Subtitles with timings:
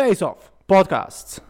[0.00, 1.42] Face Off podkāsts.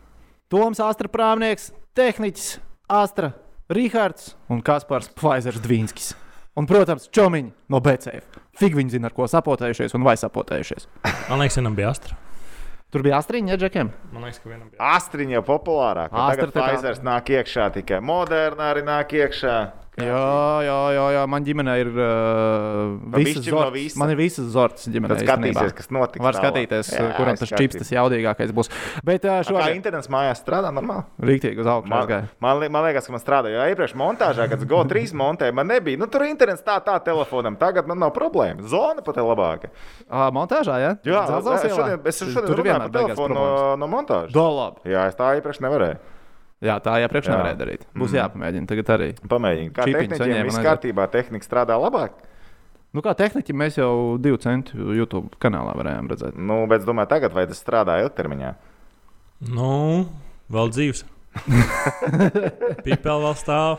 [0.50, 2.57] Toms Astra prāmnieks, tehniķis
[2.91, 3.29] Astra
[3.71, 6.08] Rīgārds un Kaspars Pfizers Dvīnskis.
[6.58, 8.41] Un, protams, čomiņi no BCF.
[8.59, 10.89] Fig viņi zina, ar ko sapotējušies un vai sapotējušies.
[11.31, 12.19] Man liekas, vienam bija astra.
[12.91, 13.93] Tur bija astriņa, ja džekiem.
[14.17, 14.82] Man liekas, ka vienam bija.
[14.96, 16.10] Astriņa populārāk.
[16.10, 19.54] Astra Tagad tā kā- Pfizers nāk iekšā tikai moderna arī nāk iekšā.
[20.04, 20.24] Jā,
[20.66, 21.22] jā, jā, jā.
[21.30, 23.74] man ģimenē ir uh, visas no zorts.
[23.74, 24.00] visa.
[24.00, 25.16] Man ir visas zorts ģimenē.
[25.16, 26.22] Tad skatīsies, kas notiks.
[26.24, 28.70] Var skatīties, Jā, kuram tas čips tas jaudīgākais būs.
[29.06, 31.06] Bet uh, Kā šodien internets mājās strādā normāli?
[31.30, 32.06] rīktīgi uz augšu Man,
[32.41, 35.56] man, man liekas, ka man strādāja jau iepriekš montāžā, kad es GO3 montēju.
[35.56, 36.00] Man nebija.
[36.00, 37.58] Nu, tur internets tā, tā telefonam.
[37.60, 38.64] Tagad man nav problēma.
[38.70, 39.72] Zona pat ir labāka.
[40.06, 40.94] Uh, montāžā, jā?
[41.06, 44.32] Jā, Dzelzceļa es šodien, es šodien Tur vienmēr par telefonu no, no montāžas.
[44.88, 46.00] Jā, es tā iepriekš nevarēju.
[46.60, 47.37] Jā, tā iepriekš Jā.
[47.37, 47.84] nevarēja darīt.
[47.96, 48.19] Būs Mm.
[48.20, 49.06] jāpamēģina tagad arī.
[49.32, 49.70] Pamēģini.
[49.73, 52.19] Kā saņēma, viss kārtībā, tehnika strādā labāk.
[52.92, 56.36] Nu, kā tehniķi mēs jau divu centu YouTube kanālā varējām redzēt.
[56.36, 58.55] Nu, bet es domāju, tagad vai tas strādā ilgtermiņā?
[59.55, 60.09] Nu,
[60.50, 61.05] vēl dzīves.
[62.84, 63.78] Pīpēl vēl stāv.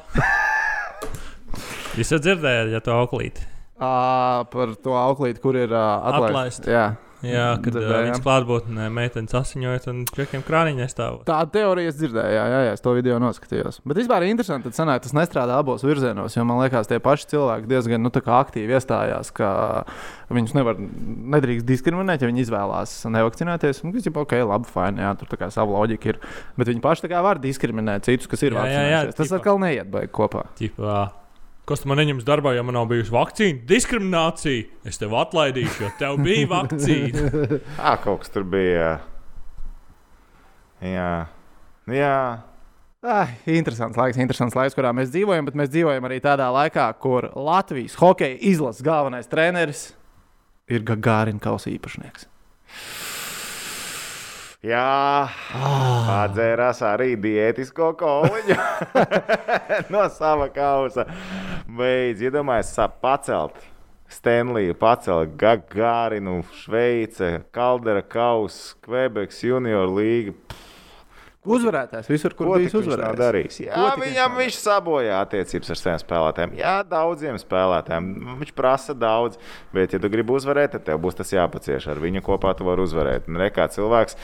[2.00, 3.44] Jūs esat dzirdējuši, ja to auklīti.
[3.82, 6.30] À, par to auklīti, kur ir uh, atlaista.
[6.32, 6.70] Atlaist.
[6.72, 6.86] Jā.
[7.22, 8.08] Jā, kad Dzirdējām.
[8.08, 11.24] viņas klātbūtnē meitenes asiņojot un čekiem krāniņā stāvot.
[11.28, 13.78] Tāda teorija es dzirdēju, jā, jā, jā, es to video noskatījos.
[13.86, 16.38] Bet vispār interesanti, ka tas nestrādā abos virzienos.
[16.38, 19.52] Jo man liekas, tie paši cilvēki diezgan nu, tā aktīvi iestājās, ka
[20.34, 23.84] viņus nevar, nedrīkst diskriminēt, ja viņi izvēlās nevakcinēties.
[23.86, 26.22] Nu, kas ir ok, labi, fini, jā, tur tā kā sava loģika ir.
[26.58, 29.18] Bet viņi paši tā var diskriminēt citus, kas ir vakcinējušies.
[29.22, 30.48] Tas atkal neiet baigi kopā.
[30.58, 31.02] Ķipā,
[31.70, 33.64] kas man neņems darbā, ja man nav bijusi vakcīna?
[33.70, 34.68] Diskriminācija.
[34.88, 37.28] Es tev atlaidīšu, jo tev bija vakcīna.
[37.90, 38.96] Ā, kaut kas tur bija.
[40.82, 41.12] Jā.
[41.92, 42.18] Jā.
[43.02, 47.32] Ah, interesants laiks, interesants laiks, kurā mēs dzīvojam, bet mēs dzīvojam arī tādā laikā, kur
[47.34, 49.88] Latvijas hokeja izlases galvenais treneris
[50.70, 52.28] ir Gagārina kausa īpašnieks.
[54.62, 55.26] Jā,
[56.22, 58.58] atdzērās arī diētisko koliņu.
[59.94, 61.08] No sava kausa.
[61.66, 63.58] Beidz, iedomājieties, sa- pacelt.
[64.12, 70.36] Stanliju, pacelt Gagārinu, Šveice, Kaldera kausa, Kvebeks, Junior līga.
[71.42, 72.74] Uzvarētājs visur, kur viņš
[73.18, 73.56] darījis?
[73.64, 76.52] Ko Jā, viņam viņš sabojā attiecības ar saviem spēlētājiem.
[76.60, 78.10] Jā, daudziem spēlētājiem.
[78.44, 79.40] Viņš prasa daudz,
[79.74, 81.88] bet, ja tu gribi uzvarēt, tad tev būs tas jāpacieš.
[81.90, 83.26] Ar viņu kopā tu vari uzvarēt.
[83.26, 84.20] Un Rekā cilvēks,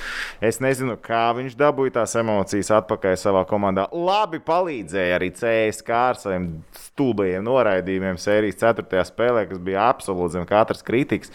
[0.46, 3.88] es nezinu, kā viņš dabūja tās emocijas atpakaļ savā komandā.
[3.98, 6.52] Labi palīdzēja arī CSK ar saviem
[6.84, 9.08] stulbajiem noraidījumiem sērijas 4.
[9.10, 11.34] spēlē, kas bija absolūti zem katras kritikas.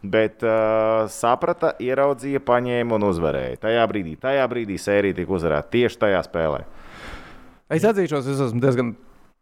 [0.00, 3.58] Bet uh, saprata, ieraudzīja, paņēma un uzvarēja.
[3.66, 6.62] Tajā brīdī, tajā brīdī sērija tika uzvarēta tieši tajā spēlē.
[7.70, 8.94] Es atzīšos, es esmu diezgan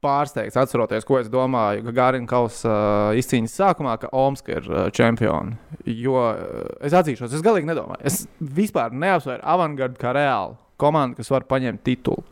[0.04, 5.56] pārsteigts, atceroties, ko es domāju Gagārina kausa uh, izcīņas sākumā, ka Omska ir uh, čempioni.
[5.86, 8.02] Jo uh, es atzīšos, es galīgi nedomāju.
[8.06, 12.26] Es vispār neapsvēru avangardu kā reālu komandu, kas var paņemt titulu.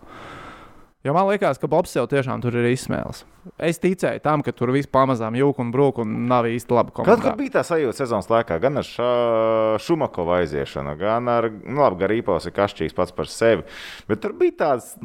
[1.06, 3.20] Jo man liekas, ka Bobs jau tiešām tur ir izsmēlis.
[3.62, 7.20] Es ticēju tam, ka tur viss pamazām jūka un brūk un nav īsti labi Kad,
[7.22, 8.88] kad bija tā sajūta sezonas laikā, gan ar
[9.86, 13.62] Šumakovu aiziešanu, gan ar nu, labi, Garīpos ir kašķīgs pats par sevi.
[14.10, 14.96] Bet tur bija tāds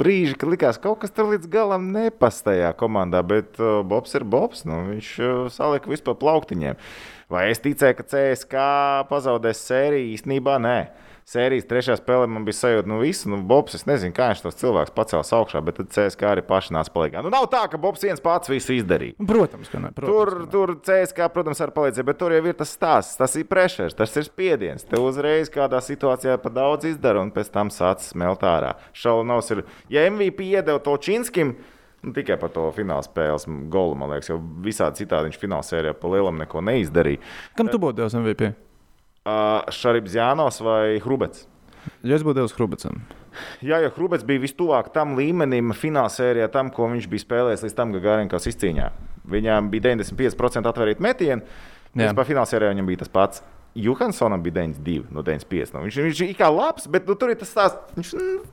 [0.00, 4.24] brīži, kad likās, ka kaut kas tur līdz galam nepastajā komandā, bet uh, Bobs ir
[4.24, 4.64] Bobs.
[4.64, 6.80] Nu, viņš uh, salika vispār plauktiņiem.
[7.30, 8.64] Vai es ticēju, ka CSK
[9.12, 10.14] pazaudēs sēriju?
[10.16, 10.78] Īstenībā nē.
[11.30, 14.56] Sērijas trešajā spēlē man bija sajūta, nu, visu, nu, Bobs, es nezinu, kā viņš tos
[14.58, 17.20] cilvēkus pacēla augšā, bet tad CSK arī paši nāca palīdzīgā.
[17.22, 19.14] Nu, nav tā, ka Bobs viens pats visu izdarīja.
[19.28, 19.92] Protams, ka ne.
[19.94, 20.48] Protams, Tur, ka ne.
[20.50, 24.16] tur CSK, protams, var palīdzēt, bet tur jau ir tas stāsts, tas ir pressures, tas
[24.18, 24.82] ir spiediens.
[24.88, 28.72] Te uzreiz kādā situācijā pa daudz izdara un pēc tam sāc smelt ārā.
[28.98, 29.62] Šaunovs ir,
[29.92, 31.52] ja MVP iedeva to Činskim,
[32.02, 35.94] nu, tikai par to fināla spēles golu, man liekas, jo visādi citādi viņš fināla sērijā
[35.94, 37.22] pa lielam neko neizdarīja.
[37.54, 38.50] Kam tu būtu devis MVP?
[39.28, 41.46] Uh, Šaribs Jānos vai Hrubets?
[42.04, 43.02] Ja es būtu devis Hrubacam.
[43.64, 47.76] Jā, jo Hrubets bija vistuvāk tam līmenim, fināla sērijā, tam, ko viņš bija spēlējis līdz
[47.76, 48.88] tam, ka Gārīnkas izcīņā.
[49.30, 51.44] Viņam bija 95% atvērīt metienu,
[51.90, 52.10] Jā.
[52.10, 53.42] Vispār fināla sērijā viņam bija tas pats.
[53.78, 55.74] Johansonam bija 92 no 95.
[55.74, 57.94] Nu, viņš, viņš ir kā labs, bet nu, tur ir tas stāsts.
[57.96, 58.44] Viņš mm,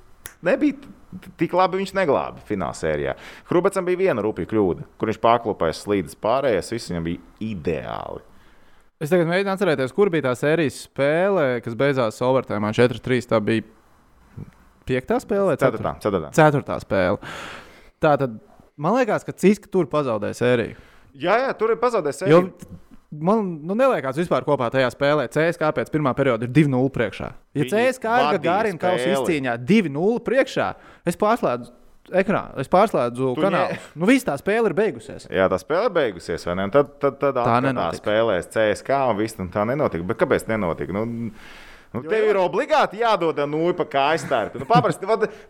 [0.45, 3.13] nebija tik labi, viņš neglāba fināla sērijā.
[3.49, 8.25] Hrubecam bija viena rupja kļūda, kur viņš pārklupēja slīdus pārējais, viss viņam bija ideāli.
[8.97, 13.27] Es tagad mēģinu atcerēties, kur bija tā sērijas spēle, kas beidzās overtime 4-3.
[13.29, 13.61] Tā bija
[14.89, 16.31] piektā spēlē, vai Ceturtā, ceturtā.
[16.33, 17.19] ceturtā spēle.
[18.01, 18.39] Tā tad
[18.79, 20.79] man liekas, ka Ciska tur pazaudēja sēriju.
[21.17, 22.73] Jā, jā, tur ir pazaudējis Jo sēriju.
[23.29, 25.27] man nu, neliekas vispār kopā tajā spēlē.
[25.33, 27.29] CSK pēc pirmā perioda ir 2-0 priekšā.
[27.53, 29.17] Ja Viņi CSK Gārina kausa spēli.
[29.21, 30.71] izcīņā 2-0 priekšā,
[31.05, 31.69] es pārslēdzu
[32.12, 33.69] ekrānu, es pārslēdzu Tu kanālu.
[33.71, 35.27] ne- Nu, viss tā spēle ir beigusies.
[35.30, 36.63] Jā, tā spēle beigusies, vai ne?
[36.63, 38.01] Un Tad, tad, tad Tā nenotika.
[38.04, 40.06] spēlēs CSK un viss, un tā nenotika.
[40.07, 40.94] Bet kāpēc nenotika?
[40.94, 41.31] Nu,
[42.03, 44.61] Nu, tev ir obligāti jādod nūja pa kājstārpi.
[44.61, 45.07] Nu, paprasti,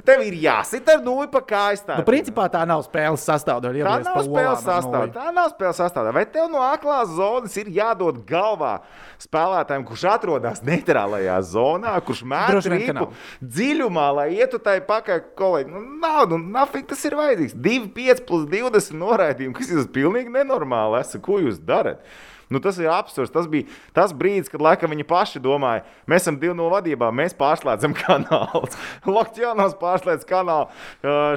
[0.08, 2.02] tev ir jāsit ar nūju pa kājstārpi.
[2.02, 3.84] Nu, principā tā nav spēles sastāvdaļa.
[3.88, 5.14] Tā nav spēles sastāvdaļa.
[5.16, 6.16] Tā nav spēles sastāvdaļa.
[6.18, 8.78] Vai tev no aklās zonas ir jādod galvā
[9.22, 12.24] spēlētājiem, kurš atrodas neitrālajā zonā, kurš
[12.72, 13.12] rīpu nav.
[13.42, 15.74] dziļumā, lai ietu tai pakaļ kolēģi?
[15.74, 17.58] Nu, nav, nu, nafik tas ir vajadzīgs.
[17.58, 21.02] 2, 5 plus 20 noraidījumi, kas ir pilnīgi nenormāli.
[21.02, 22.04] Esmu, ko jūs darat?
[22.50, 23.32] Nu, tas ir absurds.
[23.34, 27.36] Tas bija tas brīdis, kad laikam, viņi paši domāja, mēs esam divi no vadībā, mēs
[27.38, 28.70] pārslēdzam kanālu.
[29.08, 30.70] Lokķiānos pārslēdz kanālu,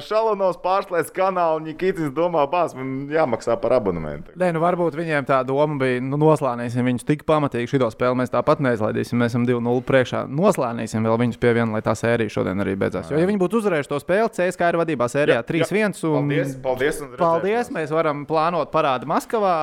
[0.07, 4.35] Šalonos pārslēdz kanālu, un Nikitins domā, bāz, man jāmaksā par abonementu.
[4.39, 7.69] Nē, nu varbūt viņiem tā doma bija, nu, noslēgsim viņus tik pamatīgi.
[7.71, 9.19] Šo spēli mēs tāpat neizlaidīsim.
[9.19, 10.23] Mēs esam 2-0 priekšā.
[10.31, 13.11] Noslēgsim vēl viņus pie viena, lai tā sērija šodien arī beidzās.
[13.11, 15.97] Jo, ja viņi būtu uzvarējuši to spēli, CSK ir vadībā sērijā 3-1.
[16.07, 16.31] Un...
[16.31, 17.71] Paldies, paldies, un Paldies!
[17.73, 19.55] Mēs varam plānot parādu Maskavā,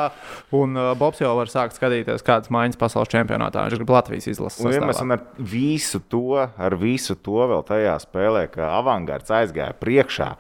[0.57, 3.65] un uh, Bobs jau var sākt skatīties, kādas maiņas pasaules čempionātā.
[3.67, 4.63] Viņš grib Latvijas izlases.
[4.65, 5.19] Un vienmēr sastāvā.
[5.19, 10.33] ar visu to, ar visu to vēl tajā spēlē, ka avangards aizgāja priekšā.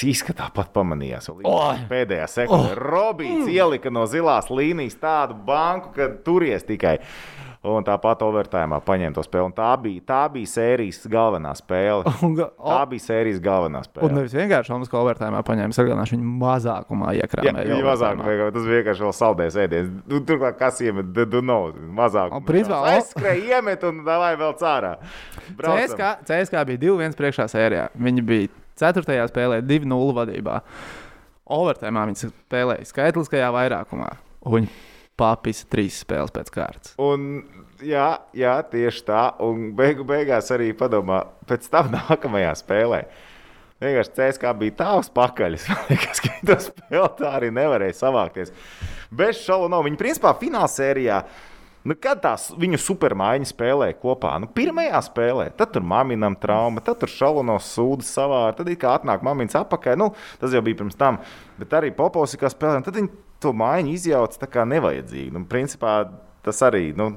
[0.00, 1.26] Cīska tāpat pamanījās.
[1.34, 1.78] Oi!
[1.90, 2.76] Pēdējā sekundē.
[2.76, 2.82] Oh!
[2.92, 7.00] Robīts ielika no zilās līnijas tādu banku, ka turies tikai.
[7.60, 9.50] Un tāpat overtājumā paņēma to spēli.
[9.50, 12.08] Un tā bija, tā bija sērijas galvenā spēle.
[12.38, 14.06] Ga- Tā bija sērijas galvenā spēle.
[14.08, 17.66] Un nevis vienkārši Omas Kalvērtājumā paņēma saglabāšu viņu mazākumā iekrāmē.
[17.68, 19.92] viņa mazāk vienkārši, tas vienkārši vēl saldēs ēdiens.
[20.08, 21.68] Tu, turklāt, kas iemet, tu nav
[22.00, 22.32] mazāk.
[22.40, 24.94] Un principā, aizskrēja, iemet un davai vēl cārā.
[25.60, 27.90] CSK, CSK bija 2-1 priekšā sērijā.
[28.00, 28.48] Viņi bija
[28.80, 29.20] 4.
[29.34, 30.62] spēlē 2-0 vadībā.
[31.50, 34.14] Overtēmā viņi spēlēja skaitliskajā vairākumā.
[34.46, 34.72] Un viņi
[35.20, 36.94] papisa trīs spēles pēc kārtas.
[37.00, 37.42] Un,
[37.84, 39.24] jā, jā, tieši tā.
[39.44, 43.04] Un beigu beigās arī padomā, pēc tam nākamajā spēlē.
[43.80, 45.56] Vienkārši CSK bija tāls pakaļ.
[45.60, 46.00] Es domāju,
[46.48, 48.52] ka spēli tā arī nevarēja savākties.
[49.16, 49.86] Bez šaubu nav.
[49.86, 51.22] Viņi principā finālsērijā.
[51.88, 56.98] Nu, kad tās viņu supermaiņa spēlēja kopā, nu, pirmajā spēlē, tad tur māmiņam trauma, tad
[57.00, 59.96] tur šaunos sūdzas savā, tad it kā atnāk māmiņas apakaļ.
[59.96, 60.10] Nu,
[60.42, 61.22] tas jau bija pirms tam,
[61.56, 65.32] bet arī Popovs kā spēlē, un tad viņi to maiņu izjauca tā kā nevajadzīgi.
[65.34, 66.02] Nu, principā
[66.44, 67.12] tas arī nu,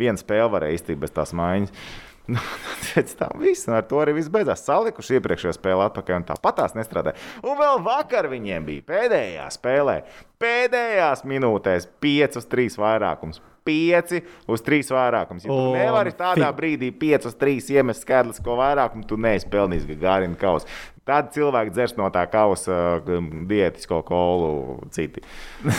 [0.00, 1.72] viena spēle varēja iztikt bez tās maiņas.
[2.26, 2.40] Nu,
[2.82, 4.64] pēc tam viss, un ar to arī viss beidzās.
[4.66, 7.14] Salikuši iepriekšējā spēlē atpakaļ, un tāpat tās nestrādāja.
[7.46, 9.94] Un vēl vakar viņiem bija pēdējā spēlē,
[10.42, 13.38] pēdējās minūtēs, 5 uz 3 vairākums.
[13.66, 14.18] 5
[14.54, 15.44] uz 3 vairākums.
[15.46, 19.48] Ja tu Un nevari tādā fi- brīdī 5 uz 3 iemest skaidrisko vairākumu, tu neesi
[19.52, 20.68] pelnījis Gārina kausu.
[21.06, 25.20] Tad cilvēki dzers no tā kausa um, diētisko kolu citi.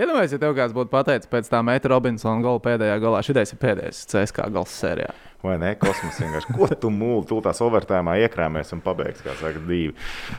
[0.00, 3.60] Iedomājieties, ja tev kāds būtu pateicis pēc tam Meita Robinsona gola pēdējā galā, šis ir
[3.60, 5.10] pēdējais CSK gals sērijā.
[5.44, 5.74] Vai ne?
[5.80, 6.54] Kosmos vienkārši.
[6.56, 7.26] Ko tu mūli?
[7.28, 9.92] Tu tās overtājumā iekrāmies un pabeigts, kā saka, divi.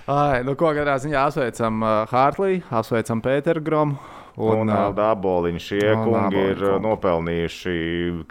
[0.09, 3.97] Ai, nu, ko katrā ziņā apsveicam uh, Hartliju, apsveicam Pēteru Gromu.
[4.39, 6.83] Un, un daboliņi šie un kungi Āboliņu ir kungi.
[6.85, 7.73] nopelnījuši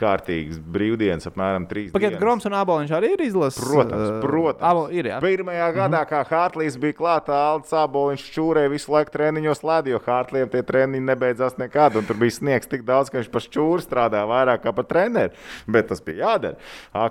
[0.00, 2.22] kārtīgas brīvdienas, apmēram trīs Pagaidiet, dienas.
[2.22, 3.60] Groms un Aboliņš arī ir izlases.
[3.60, 4.64] Protams, protams.
[4.70, 5.18] Abo, ir, jā.
[5.22, 10.48] Pirmajā gadā, kā Hartlīs bija klāta, Alans Aboliņš čūrēja visu laiku treniņos lēdi, jo Hartliem
[10.52, 11.98] tie treniņi nebeidzās nekad.
[12.00, 15.36] Un tur bija sniegs tik daudz, ka viņš par čūru strādāja vairāk kā par treneru.
[15.68, 16.56] Bet tas bija jādara.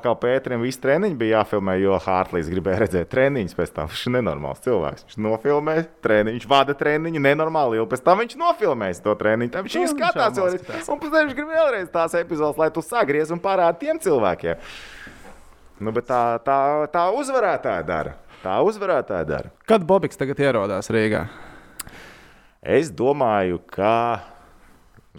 [0.03, 3.89] Kā Pēterim viss treniņš bija jāfilmē, jo Hartlīs gribēja redzēt treniņus pēc tam.
[3.91, 5.05] Viņš ir nenormāls cilvēks.
[5.09, 8.35] Viņš nofilmē treniņu, viņš vada treniņu nenormāli, jo pēc tam viņš
[8.79, 9.51] nofilmēs to treniņu.
[9.51, 10.89] Tad viņš Nu, jau viņš skatās vēlreiz.
[10.89, 14.57] Un pēc tam viņš grib vēlreiz tās epizodes, lai tu sagriez un parādi tiem cilvēkiem.
[15.79, 18.15] Nu, bet tā, tā, tā uzvarētāja dara.
[18.43, 19.51] Tā uzvarētāja dara.
[19.67, 21.27] Kad Bobiks tagad ierodās Rīgā?
[22.63, 24.19] Es domāju, ka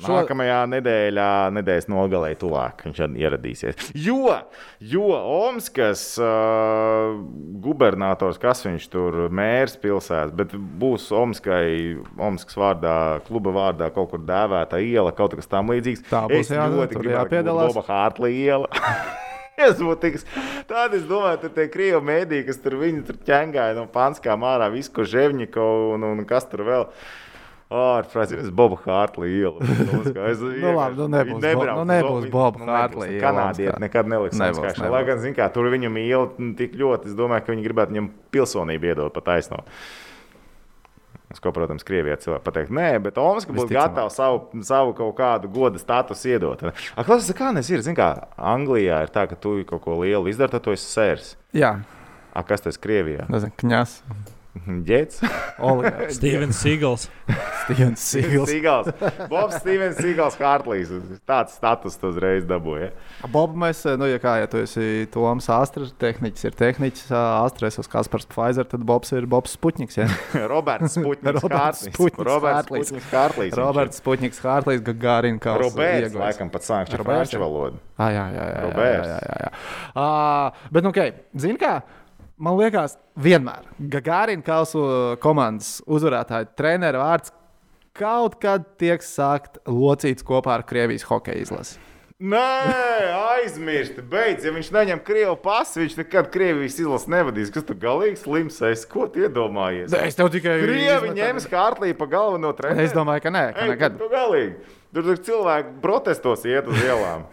[0.00, 3.90] Šo- nākamajā nedēļā, nedēļas nogalē, tuvāk viņš ieradīsies.
[4.00, 4.37] Jo,
[4.80, 7.16] jo Omskas uh,
[7.64, 14.25] gubernators, kas viņš tur mērs pilsētas, bet būs Omskai, Omskas vārdā, kluba vārdā kaut kur
[14.25, 16.07] dēvēta iela, kaut kas tam līdzīgs.
[16.11, 17.75] Tā būs jādara, ļoti jāpiedalās.
[17.75, 18.71] Boba Hārtlī iela.
[19.61, 20.25] Tiks.
[20.71, 24.71] Tāda, es domāju, tur tie krievi mēdīji, kas tur viņi tur ķengāja no panskām ārā,
[24.73, 26.87] visu, ko Ževņiko un, un kas tur vēl.
[27.70, 29.60] Ārprātīgi, es Bobu Hārtlī ielu.
[30.30, 33.82] Es, Nu labi, nu nebūs Bo- nu nebūs Boba Hartley iela Kanādiet Omskā.
[33.84, 34.80] nekad neliks nebūs.
[34.90, 38.08] Lai gan, zin kā, tur viņam iela tik ļoti, es domāju, ka viņi gribētu viņam
[38.34, 39.62] pilsonību iedot pa taisno.
[41.30, 45.46] Es, ko, protams, Krievijā cilvēki pateiks, nē, bet Omaska būtu gatava savu, savu kaut kādu
[45.54, 46.64] goda statusu iedot.
[46.98, 50.26] Ak, tas kā nes ir, zin kā, Anglijā ir tā, ka tu kaut ko lielu
[50.32, 51.36] izdari, tad tu esi sērs.
[51.54, 51.76] Jā,
[52.34, 53.24] A, kas tas Krievijā?
[53.30, 53.94] nezinu, kņas.
[54.59, 55.21] Ģēts.
[56.16, 57.07] Stevens Seagals.
[57.64, 58.02] Stevens.
[58.02, 58.88] Sīgals.
[59.30, 60.90] Bobs Stevens Sīgals Hartlīs.
[61.28, 62.90] Tāds status tu uzreiz dabūja.
[63.30, 67.90] Bobu mēs, nu, ja kā, ja tu esi Toms Astras, tehniķis ir tehniķis, Astras uz
[67.90, 70.00] Kaspars Pfizer, tad Bobs ir Bobs Sputniks.
[70.00, 70.09] Ja?
[70.52, 71.95] Roberts Sputniks Roberts Hartlīs.
[71.95, 72.90] Sputniks Roberts Hartlīs.
[72.90, 73.57] Sputniks Hartlīs.
[73.61, 77.80] Roberts Sputniks, Hārlīs, Gagārina, kā Roberts, laikam, pat sākš ar Roberts, franču valodu.
[78.00, 79.09] Ah, jā, jā, jā, jā, Roberts.
[79.14, 79.50] jā, jā, jā.
[79.95, 81.16] Uh, bet, nu, okay.
[81.38, 81.78] zini, kā
[82.40, 84.82] man liekas, vienmēr Gagārina kausu
[85.23, 87.35] komandas uzvarētāja treneru vārds
[87.97, 91.78] kaut kad tiek sākt locīts kopā ar Krievijas hokeja izlasi.
[92.20, 92.37] Nē,
[93.16, 94.02] aizmirsti.
[94.04, 97.52] Beidz, ja viņš neņem krievu pasu, viņš nekad Krievijas izlases nevadīs.
[97.54, 98.59] Kas tur galīgi slims?
[98.68, 99.94] Es ko tu iedomājies?
[99.97, 102.85] Es tev tikai Krievi ņems Hartlī pa galveno treneru.
[102.85, 103.97] Es domāju, ka nē, ka Ej, nekad.
[103.97, 104.76] tu galīgi.
[104.92, 107.25] Tur, tur cilvēki protestos iet uz ielām.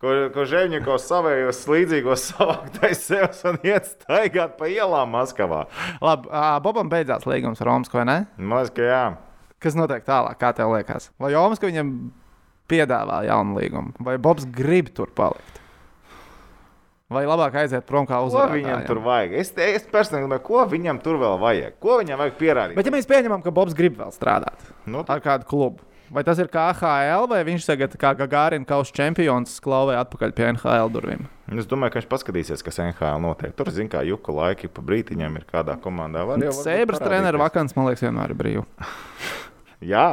[0.00, 5.66] Ko, ko Žēņķis savējos slīdzīgos savāktais sev un iet staigāt pa ielām Maskavā.
[6.00, 6.30] Labi,
[6.64, 8.16] Bobam beidzās līgums ar Romas, vai ne?
[8.40, 9.02] Maz, ka jā.
[9.60, 11.10] Kas notiek tālāk, kā tev liekas?
[11.20, 11.92] Vai Jomas viņam
[12.70, 15.58] piedāvā jaunu līgumu, vai Bobs grib tur palikt?
[17.10, 18.56] Vai labāk aiziet prom kā Ko uzvarētājam?
[18.56, 19.32] viņam tur vajag?
[19.36, 21.76] Es, es personīgi domāju, ko viņam tur vēl vajag?
[21.82, 22.78] Ko viņam vajag pierādīt?
[22.78, 26.40] Bet, ja mēs pieņemam, ka Bobs grib vēl strādāt Nu, ar kādu klubu, vai tas
[26.42, 31.28] ir KHL, vai viņš tagad kā Gagārina kausa čempions klauvē atpakaļ pie NHL durvīm?
[31.62, 33.54] es domāju, ka viņš paskatīsies, kas NHL notiek.
[33.58, 36.24] Tur, zina, kā juku laiki pa brītiņam ir kādā komandā.
[36.54, 37.10] Sēbras parādīties.
[37.42, 38.66] vakants, man liekas, vienmēr ir brīva.
[39.92, 40.08] Jā.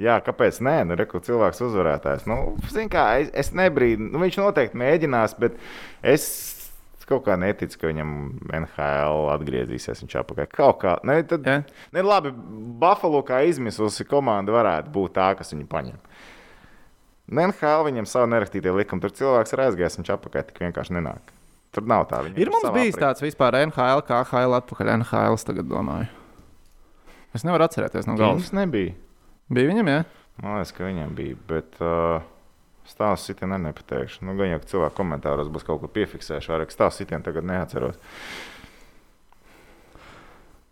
[0.00, 0.78] Jā, kāpēc nē?
[0.88, 2.24] Nu, reku, cilvēks uzvarētājs.
[2.28, 2.56] Nu,
[2.92, 4.06] kā, es, es nebrīdu.
[4.08, 5.58] Nu, viņš noteikti mēģinās, bet
[6.00, 6.24] es
[7.10, 8.10] kaut kā neticu, ka viņam
[8.62, 10.00] NHL atgriezīsies.
[10.04, 10.94] Viņš apakaļ kaut kā.
[11.08, 11.58] Ne, tad, Ja?
[11.96, 12.32] ne, labi,
[12.80, 15.98] Buffalo kā izmisusi komanda varētu būt tā, kas viņu paņem.
[17.30, 19.02] NHL viņam savu nerakstītie likumi.
[19.04, 21.34] Tur cilvēks ir aizgājis, viņš apakaļ tik vienkārši nenāk.
[21.70, 22.24] Tur nav tā.
[22.26, 26.08] viņam Ir mums bijis tāds vispār NHL, KHL atpakaļ NHL, tagad domāju.
[27.36, 28.48] Es nevaru atcerēties no galvas.
[28.48, 28.96] Kings nebija.
[29.50, 30.00] Bija viņam, jā?
[30.42, 31.36] Man liekas, ka viņam bija.
[31.46, 32.24] Bet uh,
[32.90, 34.24] stāsts sitienu arī nepateikšu.
[34.26, 38.00] Nu, gan jau ka cilvēki komentāros būs kaut ko piefiksējuši, vai stāsts sitienu tagad neatceros.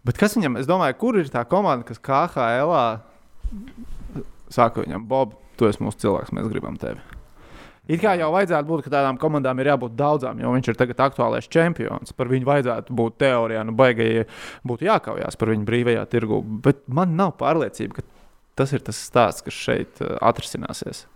[0.09, 2.73] Bet kas viņam, es domāju, kur ir tā komanda, kas KHL
[4.53, 7.01] saka viņam, Bob, tu esi mūsu cilvēks, mēs gribam tevi.
[7.89, 10.99] It kā jau vajadzētu būt, ka tādām komandām ir jābūt daudzām, jo viņš ir tagad
[11.07, 12.13] aktuālais čempions.
[12.13, 14.27] Par viņu vajadzētu būt teorijā, nu, baigai
[14.69, 16.43] būtu jākaujās par viņu brīvajā tirgu.
[16.67, 18.05] Bet man nav pārliecība, ka
[18.61, 21.07] tas ir tas stāsts, kas šeit atrisināsies.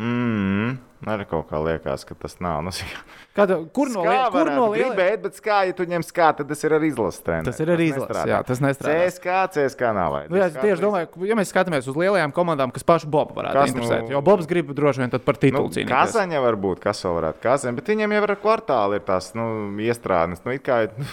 [0.00, 0.78] Mm,
[1.12, 2.62] arī kaut kā liekas, ka tas nav.
[2.64, 2.72] Nu,
[3.36, 4.88] Kā tev, kur no Skā kur no varētu lietas?
[4.92, 7.48] gribēt, bet kā, ja tu ņem skā, tad tas ir arī izlases treneris.
[7.52, 9.04] Tas ir arī izlases, jā, tas nestrādā.
[9.06, 10.16] CSK, CSK nav.
[10.32, 13.36] Nu, jā, es tieši domāju, ka, ja mēs skatāmies uz lielajām komandām, kas pašu Bobu
[13.38, 15.92] varētu Kas, interesēt, nu- nu, jo Bobs grib droši vien tad par Nu, titulu cīnīties.
[15.92, 19.46] Kazaņa var būt, kas vēl varētu Kazaņa, bet viņiem jau ir kvartāli, ir tās nu,
[19.80, 20.44] iestrādes.
[20.44, 21.04] Nu, it kā, nu,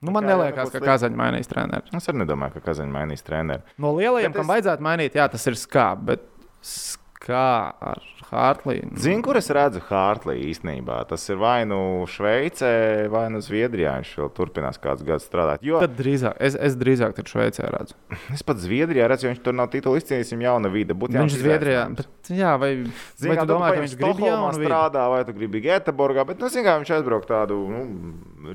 [0.00, 0.80] Nu, man liekas, ka.
[0.80, 1.82] Kazaņa mainīs treneru.
[1.92, 3.60] es arī nedomāju, ka Kazaņa mainīs treneru.
[3.76, 6.24] No lielajiem, kam es- vajadzētu mainīt, jā, tas ir skābi, bet
[7.20, 8.00] skā ar
[8.30, 8.94] Hartlīnu.
[9.00, 11.00] Zinu, kur es redzu Hārtlī īstenībā.
[11.10, 13.96] Tas ir vai nu Šveicē, vai nu Zviedrijā.
[14.00, 15.64] Viņš vēl turpinās kādus gadus strādāt.
[15.66, 17.98] Jo Tad drīzāk, es, es drīzāk tur Šveicē redzu.
[18.36, 20.96] es pat Zviedrijā redzu, jo viņš tur nav titula izcīnījis, viņam jauna vide.
[20.96, 22.72] Būtu Viņš Zviedrijā, bet jā, vai,
[23.18, 24.70] Zini, vai kā tu domā, ka viņš grib jaunu vidi?
[24.70, 27.84] strādā, vai tu gribi Gēteborgā, bet, nu, zini, kā viņš aizbrauc tādu nu,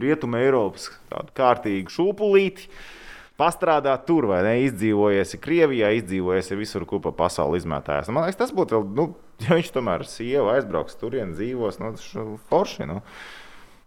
[0.02, 2.72] rietumu Eiropas tādu kārtīgu šūpulīti.
[3.36, 4.54] Pastrādāt tur, vai ne?
[4.64, 8.08] Izdzīvojies Krievijā, izdzīvojies visur, kur pa pasauli izmētājās.
[8.16, 9.08] Man liekas, tas būtu vēl, nu,
[9.44, 11.92] ja viņš tomēr ar sievu aizbrauks tur, dzīvos, nu,
[12.52, 12.88] forši.
[12.88, 13.02] Nu.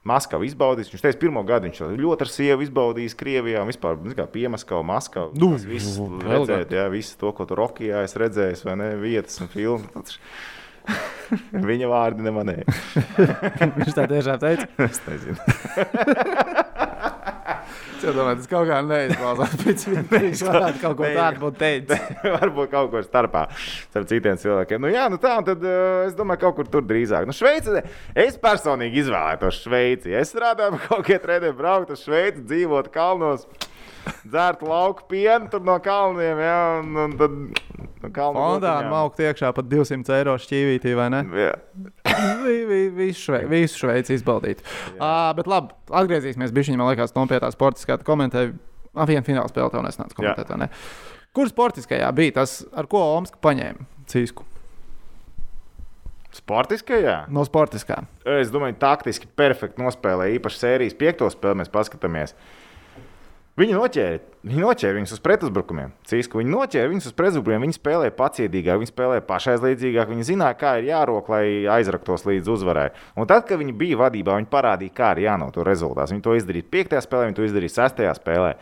[0.09, 0.93] Maskava izbaudīs.
[0.93, 3.65] Viņš teica, pirmo gadu viņš ļoti ar sievu izbaudījis Krievijā.
[3.69, 3.97] Vispār,
[4.33, 5.33] Piemaskava, Maskava.
[5.37, 5.97] Nu, Tas viss
[6.29, 9.89] redzēt, jā, visu to, ko tur Rokijā es redzēju, vai ne, vietas un filmu.
[9.97, 10.21] Tas-
[11.73, 12.65] Viņa vārdi nemanēja.
[13.81, 14.71] Viņš tā tiešām teica.
[14.89, 15.37] Es nezinu.
[18.09, 19.55] Es domāju, tas kaut kā neizklausās.
[19.61, 22.05] Pēc viņš varētu kaut ko tādu būt teicis.
[22.39, 24.81] Varbūt kaut kur starpā ar citiem cilvēkiem.
[24.85, 27.29] Nu, jā, nu tā, un tad uh, es domāju, kaut kur tur drīzāk.
[27.29, 27.83] Nu, Šveice,
[28.17, 30.15] es personīgi izvēlētos Šveici.
[30.17, 33.45] Es strādāju, kaut kādā treniņā, braukt uz Šveici, dzīvot kalnos.
[34.29, 37.35] Dzert lauku pienu tur no kalniem, jā, un, un tad
[38.03, 38.91] no kalnu Fondā gotiņām.
[38.93, 41.23] maukt iekšā pat 200 eiro šķīvītī, vai ne?
[41.33, 41.55] Jā.
[42.45, 44.61] Vi- vi- Visu švei, visu Šveici izbaudīt.
[44.99, 46.81] Uh, bet labi, atgriezīsimies pie viņa.
[46.81, 47.99] Man liekas, no pie tā sportiskā.
[48.97, 50.49] Ah, viena fināla spēle tev nesnāca komentēt.
[50.51, 50.69] vai ne?
[51.37, 54.43] Kur sportiskajā bija tas, ar ko Omska paņēma cīsku?
[56.39, 57.17] Sportiskajā?
[57.33, 58.03] No sportiskā.
[58.29, 60.37] Es domāju, taktiski perfekti nospēlēja.
[60.39, 62.35] Īpaši sērijas piekto spēli mēs paskatāmies.
[63.59, 65.91] Viņi noķēra, viņi noķēra viņus uz pretuzbrukumiem.
[66.07, 67.65] Cīsku viņi noķēra viņus uz pretuzbrukumiem.
[67.67, 70.13] Viņi spēlēja pacietīgāk, viņi spēlēja pašaizliedzīgāk.
[70.13, 71.43] Viņi zināja, kā ir jārok, lai
[71.75, 72.93] aizraktos līdz uzvarai.
[73.19, 76.15] Un tad, kad viņi bija vadībā, viņi parādīja, kā ir jānotur rezultāts.
[76.15, 76.95] Viņi to izdarīja 5.
[77.09, 78.05] spēlē, viņi to izdarīja 6.
[78.21, 78.55] spēlē.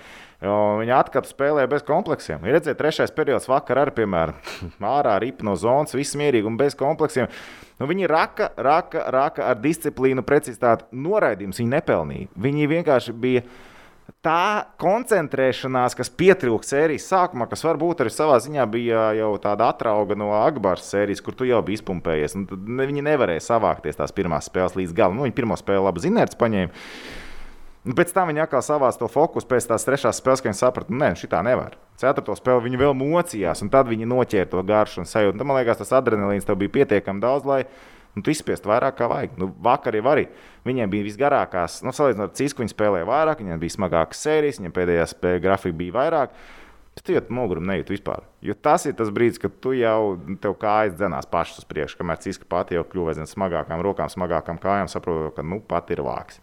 [0.47, 2.49] Viņa atkal spēlē bez kompleksiem.
[2.49, 4.41] Ir redzēt, trešais periods vakar arī, piemēram,
[4.97, 7.29] ārā ripa no zonas, viss mierīgi un bez kompleksiem.
[7.76, 10.88] Nu, viņi raka, raka, raka ar disciplīnu, precizitāti.
[10.97, 12.35] Noraidījums viņi nepelnīja.
[12.49, 13.49] Viņi vienkārši bija
[14.26, 20.16] tā koncentrēšanās, kas pietrūka sērijas sākumā, kas varbūt arī savā ziņā bija jau tāda atrauga
[20.18, 22.36] no Agbāras sērijas, kur tu jau biji izpumpējies.
[22.38, 25.18] Nu, ne, viņi nevarēja savākties tās pirmās spēles līdz galam.
[25.18, 26.84] Nu, viņi pirmo spēli labi zinēts paņēma.
[27.86, 30.90] Nu, pēc tam viņi atkal savās to fokusu pēc tās trešās spēles, kad viņi saprata,
[30.90, 31.76] ka šī tā nevar.
[32.00, 35.38] Ceturto spēli viņi vēl mocījās, un tad viņi noķēra to garšu un sajūtu.
[35.38, 37.60] Tad, man liekas, tas adrenalīns tev bija pietiekami daudz, lai
[38.16, 39.37] nu, tu izspiest vairāk kā vajag.
[39.40, 40.26] Nu, vakar jau arī
[40.66, 44.76] viņiem bija visgarākās, nu, salīdzinot ar Cisku, viņi spēlēja vairāk, viņiem bija smagākas sērijas, viņiem
[44.76, 46.38] pēdējā spēļu grafika bija vairāk.
[47.04, 48.23] Tu jau mugurumu nejūti vispār.
[48.40, 52.23] Jo tas ir tas brīdis, kad tu jau tev kājas dzenās pašas uz priekšu, kamēr
[52.25, 56.40] Ciska pati jau kļuva aizvien smagākām rokām, smagākām kājām, saprotot, ka nu pat ir vāks.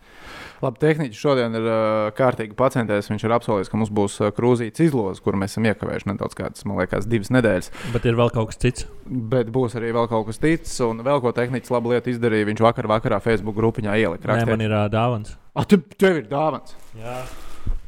[0.64, 3.10] Labi, tehniski šodien ir uh, kārtīgi pacientēs.
[3.12, 6.64] Viņš ir apsolījis, ka mums būs uh, krūzītes izloze, kur mēs esam iekavējuši nedaudz kādas,
[6.70, 7.68] man liekas, divas nedēļas.
[7.92, 8.88] Bet ir vēl kaut kas cits.
[9.04, 12.48] Bet būs arī vēl kaut kas cits, un vēl ko tehniski labu lietu izdarīja.
[12.48, 14.40] Viņš vakar vakarā Facebook grupiņā ielika.
[14.40, 15.36] Nē, man ir uh, dāvans.
[15.52, 16.78] Ah, tu, tev ir dāvans.
[16.96, 17.20] Jā.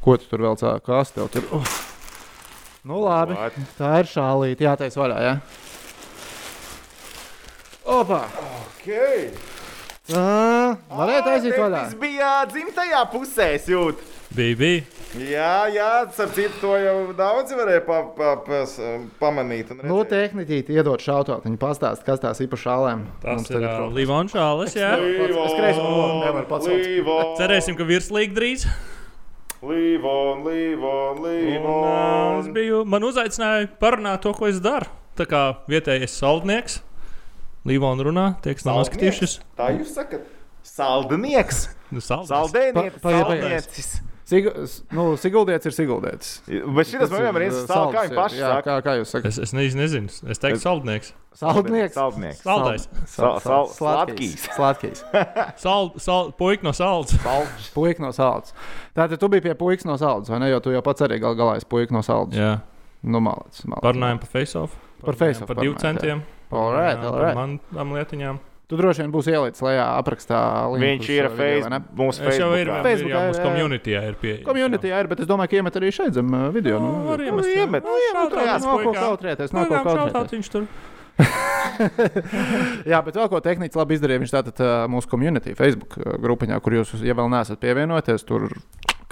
[0.04, 0.76] Ko tu tur vēl cēlā?
[0.84, 1.48] Kas tev tur?
[1.56, 1.76] Uh.
[2.86, 3.34] Nu, labi.
[3.40, 3.56] What?
[3.80, 4.68] Tā ir šālīte.
[4.68, 5.22] Jā, taisa vaļā.
[5.24, 5.38] Jā.
[7.96, 8.26] Opa!
[8.76, 9.30] Okay.
[10.06, 11.80] Tā, varēja taisīt vaļā.
[11.88, 14.12] Tas bija dzimtajā pusē, es jūtu.
[14.36, 14.82] Bija, bija.
[15.16, 18.58] Jā, jā, starp citu, to jau daudz varēja pa, pa, pa,
[19.22, 19.70] pamanīt.
[19.72, 21.46] un Nu, tehniķi iedod šautot.
[21.46, 23.06] Viņi pastāsta, kas tās ir pa šālēm.
[23.22, 23.94] Tas Mums ir tagad uh.
[23.96, 24.76] Līvons šāles.
[24.76, 24.92] Jā.
[25.00, 26.84] Līvon, Es kreiso roku nevaru pacelt.
[26.84, 28.66] Līvon, Cerēsim, ka virslīgi drīz.
[29.66, 32.52] Līvon, Līvon, Un, uh, es Līvon.
[32.54, 34.90] biju, man uzaicināja parunāt to, ko es daru.
[35.16, 36.82] Tā kā vietējais saldnieks.
[37.66, 39.38] Līvona runā, tiek noskatījušies.
[39.58, 40.26] Tā jūs sakat?
[40.66, 42.30] Saldnieks, Nu, saldnieks.
[42.30, 44.00] saldēnietis, Pa- pa- pa- saldniecis.
[44.26, 44.42] Sig
[44.90, 46.30] nu, Siguldietis ir Siguldietis.
[46.74, 48.48] Bet šis man vienmēr ir Tas sāls, kā paši jā.
[48.66, 49.26] Kā, kā jūs sakat?
[49.30, 50.10] Es, es nezinu, nezinu.
[50.32, 51.12] Es teiktu, saldnieks.
[51.38, 51.94] Saldnieks.
[51.94, 52.40] Saldnieks.
[52.42, 52.88] Saldais.
[53.06, 54.48] Sal- sal- Sladkīs.
[54.56, 55.04] Sladkīs.
[55.62, 56.72] Sald, sald, puika no.
[56.74, 57.14] Salds.
[57.72, 58.50] Puika no saldas.
[58.96, 60.50] Tātad tu biji pie puikas no saldas, vai ne?
[60.50, 62.34] Jo tu jau pats arī gal galā esi puika no saldas.
[62.34, 62.56] Jā.
[63.06, 63.62] Nu, malācis.
[63.78, 64.74] Parunājām par face-off.
[65.04, 66.00] Par face-off Par divu parunājāt, jā.
[66.02, 66.22] centiem.
[66.50, 67.34] All right, all right.
[67.34, 68.38] Man tam lietiņām.
[68.66, 70.38] Tu droši vien būsi ielicis lejā aprakstā.
[70.74, 71.78] linku Viņš ir video, vai ne?
[71.78, 72.82] Facebook, mūsu Es jau ir, Facebook.
[72.86, 73.44] Facebook, ir jā, mūsu jā.
[73.46, 74.32] community ir pie.
[74.46, 76.80] Community jā, ir, bet es domāju, ka iemet arī šeit zem video.
[76.82, 77.48] Nu, Nu, var Nu, iemest.
[77.52, 77.62] jā.
[77.62, 77.86] iemet.
[77.86, 80.66] Nu, Nu, šautauts jā, nav ko kautrēties, nav ko kautrēties.
[82.86, 84.20] Jā, bet vēl ko tehniski labi izdarīja.
[84.22, 84.60] Viņš tātad
[84.92, 88.48] mūsu community, Facebook grupiņā, kur jūs, ja vēl neesat pievienoties, tur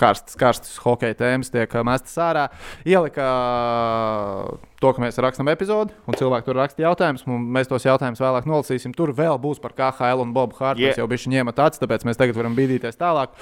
[0.00, 2.44] karstas, karstas hokeja tēmas tiek uh, mestas ārā.
[2.88, 7.24] Ielika uh, to, ka mēs rakstām epizodi, un cilvēki tur raksta jautājumus.
[7.26, 8.94] Mēs tos jautājumus vēlāk nolasīsim.
[8.96, 10.84] Tur vēl būs par KHL un Bobu Hārtu.
[10.84, 10.98] Yeah.
[11.00, 13.34] Jau bija ņēma tāds, tāpēc mēs tagad varam bīdīties tālāk.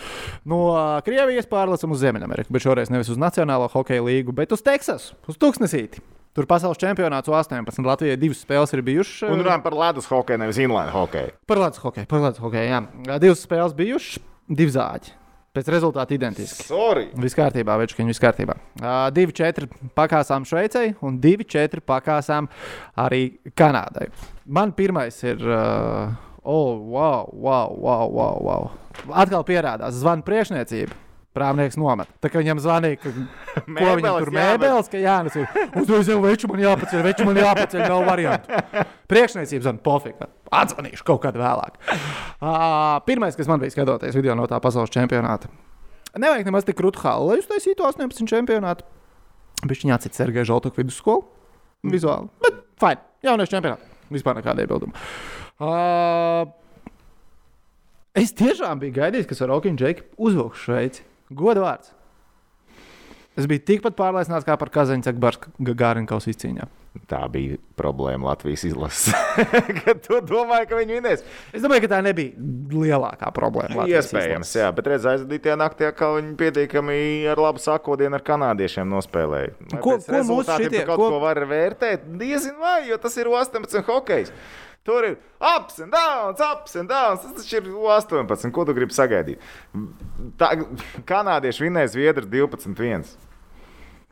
[0.49, 4.65] No uh, Krievijas pārlecam uz Ziemeļameriku, bet šoreiz nevis uz Nacionālo hokeja līgu, bet uz
[4.65, 6.05] Teksasu, uz Tuksnesīti.
[6.33, 7.85] Tur pasaules čempionāts U18.
[7.85, 9.27] Latvijai divas spēles ir bijušas.
[9.29, 11.35] Un runājam par ledus hokeju, nevis inline hokeju.
[11.45, 12.71] Par Latvijas hokeju, par Latvijas hokeju.
[12.71, 13.19] Jā.
[13.21, 15.13] Divas spēles bijušas, divi zāģi.
[15.53, 16.65] Pēc rezultāta identiski.
[16.65, 17.11] Sorry!
[17.21, 18.55] Viss kārtībā, Večkiņš, viss kārtībā.
[18.81, 22.49] Uh, 2-4 pakāsām Šveicei un 2-4 pakāsām
[22.97, 24.07] arī Kanādai.
[24.49, 25.45] Man pirmais ir.
[25.45, 28.71] Uh, oh, wow, wow, wow, wow, wow.
[29.13, 30.97] Atkal pierādās zvanu priekšniecība.
[31.33, 32.11] Prāvnieks nomet.
[32.21, 34.37] Tā kā viņam zvanīja, ka ko viņam Mēbeles tur jāmet.
[34.37, 35.47] mēbeles, ka jānes ir.
[35.81, 38.59] Uzreiz jau veču man jāpaceļ, veču man jāpaceļ, nav variantu.
[39.09, 40.29] Priekšniecības zvan pofika.
[40.53, 41.79] Atzvanīšu kaut kad vēlāk.
[41.89, 45.49] Uh, pirmais, kas man bija skatoties video no tā pasaules čempionāta.
[46.13, 48.85] Nevajag nemaz tik krūtu halu, lai uztaisītu 18 čempionātu.
[49.65, 51.25] Viņš viņa atcita Sergeja Žaltuku vidusskolu.
[51.89, 52.29] Vizuāli.
[52.45, 53.01] Bet fine.
[53.25, 53.89] Jaunais čempionāts.
[54.13, 54.93] Vispār nekāda iebilduma.
[55.63, 56.45] Uh,
[58.19, 61.07] es tiešām biju gaidījis, ka ar Okinu Džeku uzvilkšu Šveici.
[61.39, 61.93] Goda vārds.
[63.33, 66.67] Es biju tikpat pārliecināts kā par Kazaņu Cakbārs Gārinkaus izcīņā.
[67.09, 69.15] Tā bija problēma Latvijas izlases.
[69.87, 71.23] Kad tu domāji, ka viņi vinēs?
[71.57, 73.79] Es domāju, ka tā nebija lielākā problēma.
[73.87, 74.59] Latvijas Iespējams, izlases.
[74.61, 76.99] jā, bet redziet, aizvadītajā naktī atkal viņi pietiekami
[77.33, 79.55] ar labu sakodienu ar kanādiešiem nospēlēja.
[79.73, 82.05] Vai Ko- ko rezultātiem šitie- kaut ko- ko var vērtēt?
[82.21, 84.35] Diezin vai, jo tas ir 18 hokejs.
[84.83, 87.23] Tur ir ups and downs, ups and downs.
[87.23, 88.51] Tas taču ir 18.
[88.55, 89.43] Ko tu gribi sagaidīt?
[90.41, 90.55] Tā,
[91.07, 93.07] kanādieši vinēja Zviedru 12-1.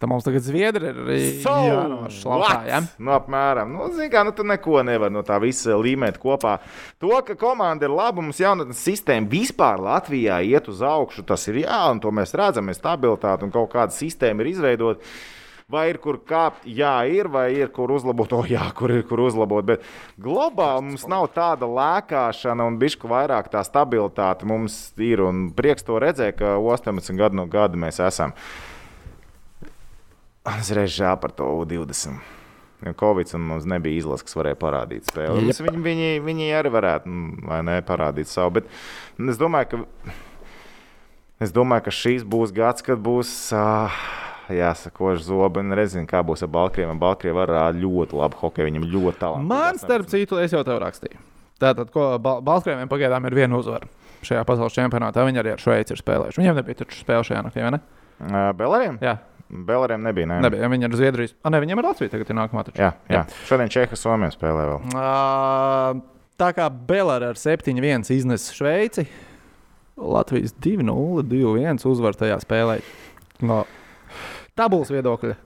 [0.00, 1.00] Tā mums tagad Zviedri ir
[1.44, 2.60] jānošķir laukā.
[2.70, 2.78] Ja?
[2.96, 3.74] Nu, apmēram.
[3.74, 6.54] Nu, zini kā, nu, tu neko nevari no tā visa līmēt kopā.
[7.02, 11.60] To, ka komanda ir laba, mums jaunatnes sistēma vispār Latvijā iet uz augšu, tas ir
[11.66, 15.12] jā, un to mēs redzam, ir stabilitāte un kaut kāda sistēma ir izveidota.
[15.70, 19.22] Vai ir kur kāpt, jā, ir, vai ir kur uzlabot, o, jā, kur ir kur
[19.22, 19.66] uzlabot.
[19.68, 19.84] Bet
[20.18, 25.22] globāli mums nav tāda lēkāšana un bišku vairāk tā stabilitāte mums ir.
[25.22, 28.34] Un prieks to redzēt, ka 18 gadu no gada mēs esam.
[30.58, 32.18] Es reiz žēl par to U20.
[32.80, 35.52] Jo Covid un mums nebija izlases, kas varēja parādīt spēli.
[35.52, 38.56] Viņi, viņi, viņi arī varētu nu, vai ne, parādīt savu.
[38.56, 38.70] Bet
[39.20, 40.14] es domāju, ka,
[41.44, 43.34] es domāju, ka šīs būs gads, kad būs.
[43.52, 44.00] Uh,
[44.56, 46.98] Jāsakož zobi, un redzēsim, kā būs ar Baltkrieviem.
[47.00, 49.42] Baltkrievi var rādīt ļoti labu hokeju, viņam ļoti tālu.
[49.50, 51.20] Man, starp citu, es jau tev rakstīju.
[51.60, 53.88] Tātad, ko Bal Baltkrieviem pagaidām ir viena uzvara
[54.24, 55.24] šajā pasaules čempionātā.
[55.28, 56.40] Viņi arī ar Šveici ir spēlējuši.
[56.40, 57.80] Viņiem nebija taču spēle šajā naktī, vai ne?
[58.20, 58.96] Uh, Belariem?
[59.04, 59.16] Jā,
[59.50, 60.28] Belariem nebija.
[60.30, 60.38] Ne?
[60.46, 60.70] nebija.
[60.72, 61.34] Viņi ir Zviedrijas.
[61.42, 62.64] Ah, ne, viņiem ir Latvija tagad ir nākamā.
[62.68, 62.80] Taču.
[62.80, 63.24] Jā, jā.
[63.48, 64.86] Šodien Čehija Somija spēlē vēl.
[64.92, 66.00] Uh,
[66.40, 69.04] tā kā Belāra ar 7-1 iznesa Šveici,
[70.00, 72.80] Latvijas 2-0, 2-1 uzvar tajā spēlē.
[73.44, 73.64] No
[74.60, 75.36] tabulas viedokļa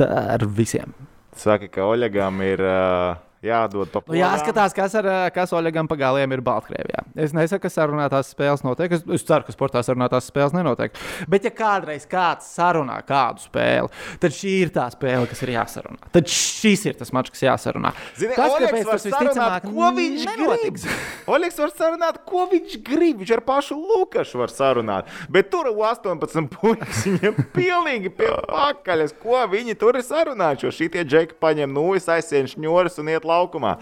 [0.00, 0.94] dar visiem.
[1.36, 5.96] Saka, ka Oļegam ir uh, jādod pa Nu, jāskatās, kas, ar, ā, kas Oļegam pa
[6.00, 7.04] galiem ir Baltkrievijā.
[7.14, 8.92] Es nesaku, ka sarunātās spēles notiek.
[8.96, 10.96] Es, es ceru, ka sportā sarunātās spēles nenotiek.
[11.30, 13.90] Bet, ja kādreiz kāds sarunā kādu spēli,
[14.22, 16.10] tad šī ir tā spēle, kas ir jāsarunā.
[16.14, 17.92] Tad šis ir tas mačs, kas jāsarunā.
[18.18, 20.84] Zini, Tas, Oļegs var sarunāt, ko viņš nenotiks.
[20.88, 21.28] grib.
[21.36, 23.20] Oļegs var sarunāt, ko viņš grib.
[23.22, 25.10] Viņš ar pašu Lukašu var sarunāt.
[25.32, 27.04] Bet tur ir 18 puikas.
[27.06, 30.66] Viņam pilnīgi pie pakaļas, ko viņi tur ir sarunājuši.
[30.66, 33.74] Jo šitie džeki paņem nūjas, aizsien šņoras un iet laukumā.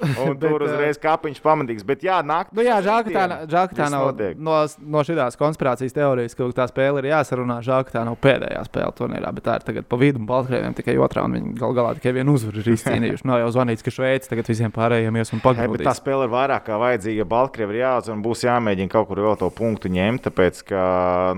[0.00, 1.86] Un Bet, tur ā, uzreiz kapiņš pamanīgs.
[1.86, 2.52] Bet jā, nāk.
[2.56, 4.38] Nu, jā, žēl, ka tā, žēl, ka tā nav notiek.
[4.40, 4.56] no,
[4.94, 7.60] no šīs konspirācijas teorijas, ka tā spēle ir jāsarunā.
[7.66, 10.22] Žēl, ka tā nav pēdējā spēle turnīrā, bet tā ir tagad pa vidu.
[10.30, 13.26] Baltkrieviem tikai otrā, viņi gal galā tikai vienu uzvaru ir izcīnījuši.
[13.28, 16.66] Nav jau zvanīts, ka Šveice tagad visiem pārējiem ies un bet tā spēle ir vairāk
[16.68, 17.28] kā vajadzīga.
[17.30, 20.26] Baltkrievi ir jāatzīst, un būs jāmēģina kaut kur vēl to punktu ņemt.
[20.28, 20.82] Tāpēc, ka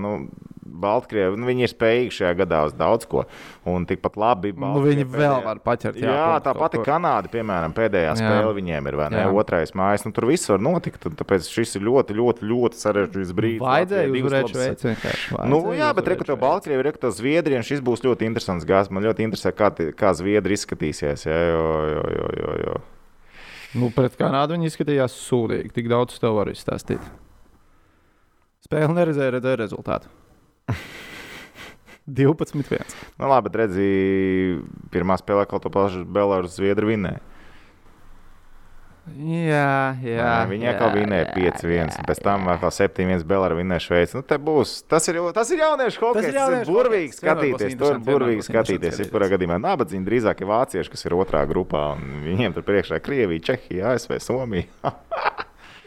[0.01, 0.15] nu,
[0.73, 3.23] Baltkrievi nu, viņi ir spējīgi šajā gadā uz daudz ko.
[3.69, 5.99] Un tikpat labi Nu, viņi vēl var paķert.
[6.01, 6.81] Jā, jā tā pati.
[6.83, 8.15] Kanāda, piemēram, pēdējā Jā.
[8.19, 8.97] spēle viņiem ir.
[9.13, 9.25] ne?
[9.37, 11.05] Otrais mājas, nu tur viss var notikt.
[11.19, 13.63] Tāpēc šis ir ļoti, ļoti, ļoti sarežģīts brīdis.
[13.63, 14.95] Vajadzēja uzvarēt Šveici.
[15.51, 16.43] Nu, jā, bet uzvarēt reku to Šveici.
[16.43, 18.91] Baltkrievi, reku to Zviedriju, un šis būs ļoti interesants gāzes.
[18.93, 21.27] Man ļoti interesē, kā, kā Zviedri izskatīsies.
[21.29, 22.79] Jā, jo, jo, jo, jo, jo.
[23.73, 25.71] Nu, pret Kanādu viņi izskatījās sūdīgi.
[25.73, 27.01] Tik daudz tev var izstāstīt.
[28.63, 30.11] Spēle neredzēja, redzēja rezultātu.
[32.07, 32.95] 12-1.
[33.19, 33.85] Nu, labi, bet redzi,
[34.93, 37.21] pirmā spēlē kaut ko pašu Belarus Zviedru vinnēja.
[39.19, 40.27] Jā, jā.
[40.47, 44.15] Viņa atkal vinēja 5-1, un pēc tam vēl 7-1 Belarus vinnēja Šveici.
[44.15, 46.27] Nu, te būs, tas ir, tas ir jauniešu Tas hokejs.
[46.29, 47.75] ir Tas ir burvīgi skatīties.
[47.81, 49.01] Tur burvīgi skatīties.
[49.03, 51.83] Jebkurā gadījumā nabadzīgi drīzāk ir vācieši, kas ir otrā grupā.
[51.97, 54.71] un Viņiem tur priekšā Krievija, Čehija, ASV, Somija.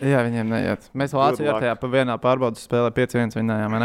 [0.05, 0.91] Jā, viņiem neiet.
[0.93, 1.65] Mēs Vācijā luck.
[1.65, 3.81] tajā pa vienā pārbaudas spēlē 5-1 vinnējām, vai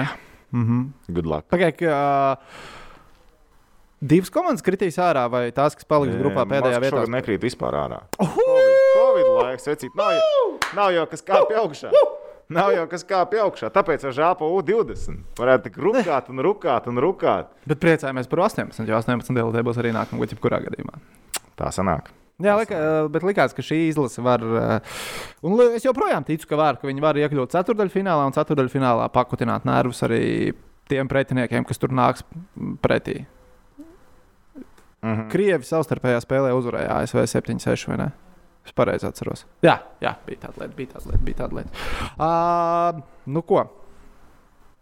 [0.51, 0.59] ne?
[0.63, 0.81] Mhm.
[1.13, 1.47] Good luck.
[1.49, 2.35] Pagaid, ka uh,
[4.01, 6.95] divas komandas kritīs ārā, vai tās, kas paliks grupā pēdējā vietā?
[6.97, 8.01] Šogad nekrīt vispār ārā.
[8.17, 11.91] Covid, Covid laiks, vecīt, nav, jau- nav jau kas kāpj augšā.
[12.51, 13.69] Nav jau kas kāpj augšā.
[13.71, 15.21] Tāpēc žēl par U20.
[15.39, 17.47] Varētu tik rukāt un rukāt un rukāt.
[17.65, 20.99] Bet priecājamies par 18, jo 18 DLT būs arī nākamā gada, jebkurā gadījumā.
[21.55, 22.11] Tā sanāk.
[22.41, 24.43] Jā, lika, uh, bet likās, ka šī izlase var.
[24.43, 24.97] uh,
[25.45, 30.01] Un es joprojām ticu, ka, var, ka viņi var iekļūt ceturdaļfinālā un ceturdaļfinālā pakutināt nervus
[30.07, 30.23] arī
[30.91, 32.25] tiem pretiniekiem, kas tur nāks
[32.83, 33.23] pretī.
[35.01, 35.29] Mhm.
[35.33, 38.11] Krievi savstarpējā spēlē uzvarēja ASV 7-6 vai ne?
[38.61, 39.47] Es pareizi atceros.
[39.65, 41.23] Jā, jā bija tāda lieta, bija tāda lieta.
[41.25, 41.87] Bija tāda lieta.
[42.21, 43.01] Uh,
[43.33, 43.63] nu ko?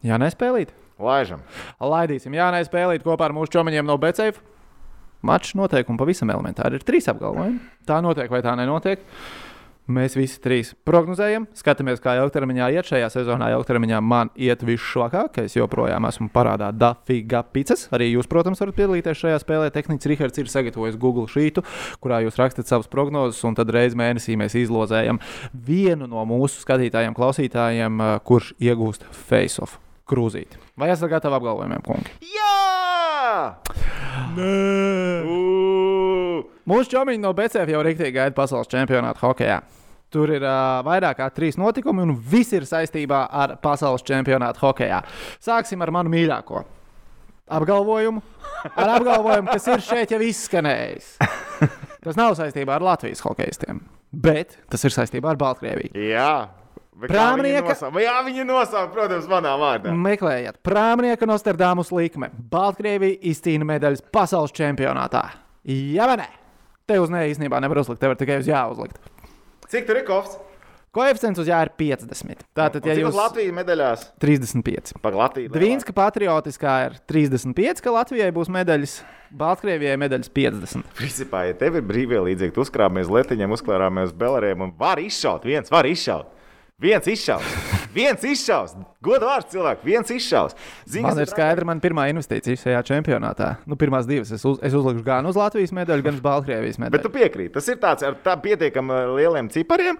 [0.04, 0.74] Jā, nespēlīt.
[1.00, 1.45] Laižam.
[1.80, 4.43] Laidīsim, jā, nespēlīt kopā ar mūsu čomiņiem no Becēva.
[5.25, 6.79] Mačs noteikumi pavisam elementāri.
[6.79, 7.60] Ir trīs apgalvojumi.
[7.88, 9.03] Tā notiek vai tā nenotiek.
[9.89, 12.86] Mēs visi trīs prognozējam, skatāmies, kā ilgtermiņā iet.
[12.91, 17.88] Šajā sezonā ilgtermiņā man iet visšvakāk, ka es joprojām esmu parādā Dafīga picas.
[17.95, 19.71] Arī jūs, protams, varat piedalīties šajā spēlē.
[19.73, 21.65] Tehnicis Rihards ir sagatavojis Google šītu,
[22.05, 25.17] kurā jūs rakstat savas prognozes, un tad reizē mēnesī mēs izlozējam
[25.58, 30.62] vienu no mūsu skatītājiem, klausītājiem, eh, kurš iegūst face-off krūzīti.
[30.77, 32.13] Vai esat gatavi apgalvojumiem, kungi?
[32.29, 32.98] Jā!
[33.19, 34.53] Nē!
[36.69, 39.60] Mūsu čomiņi no BCF jau rīktīgi gaida pasaules čempionātu hokeja.
[40.13, 45.03] Tur ir uh, vairāk kā trīs notikumi, un viss ir saistībā ar pasaules čempionātu hokeja.
[45.43, 46.63] Sāksim ar manu mīļāko
[47.49, 48.21] apgalvojumu.
[48.75, 51.15] Ar apgalvojumu, kas ir šeit jau izskanējis.
[52.03, 53.82] Tas nav saistībā ar Latvijas hokeistiem,
[54.13, 55.91] bet tas ir saistībā ar Baltkrieviju.
[56.10, 56.32] Jā!
[57.07, 58.01] Prāmnieka- viņi nosauca?
[58.03, 59.93] Jā, viņi nosauca, protams, manā vārdā.
[59.95, 62.29] Meklējiet, prāmnieka Nostradāmus likme.
[62.51, 65.29] Baltkrievija izcīna medaļas pasaules čempionātā.
[65.65, 66.27] Jā, vai ne?
[66.88, 68.97] Te uz nē īstenībā nevar uzlikt, tev ir tikai uz jā uzlikt.
[69.69, 70.38] Cik tur ir kofs?
[70.89, 72.39] Koeficients uz jā ir 50.
[72.57, 74.07] Tātad, ja jūs Latvijas medaļās?
[74.19, 74.95] 35.
[75.03, 75.51] Pag Latviju.
[75.53, 78.95] Dvīnska patriotiskā ir 35, ka Latvijai būs medaļas,
[79.29, 80.89] Baltkrievijai medaļas 50.
[80.97, 85.45] Principā, ja tev ir brīvie līdzekļi, tu uzkrāmies letiņiem, uzklārāmies beleriem un var izšaut.
[85.45, 86.33] Viens var izšaut.
[86.79, 87.43] Viens izšaut.
[87.91, 90.53] Viens izšaus, godu vārds cilvēku, viens izšaus.
[90.87, 93.55] Zini, Man ir skaidra, man pirmā investīcija šajā čempionātā.
[93.67, 96.85] Nu, pirmās divas es, uz, es uzlikšu gan uz Latvijas medaļu, gan uz Baltkrievijas Bet
[96.85, 97.03] medaļu.
[97.03, 99.97] tu piekrīti, tas ir tāds ar tā pietiekami lieliem cipariem.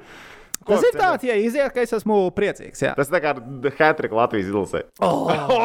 [0.69, 2.81] Tas ir tāds, ja iziet, ka es esmu priecīgs.
[2.83, 2.91] Jā.
[2.95, 3.31] Tas tā kā
[3.79, 4.83] Hatrika Latvijas izlasē.
[5.01, 5.31] Oh,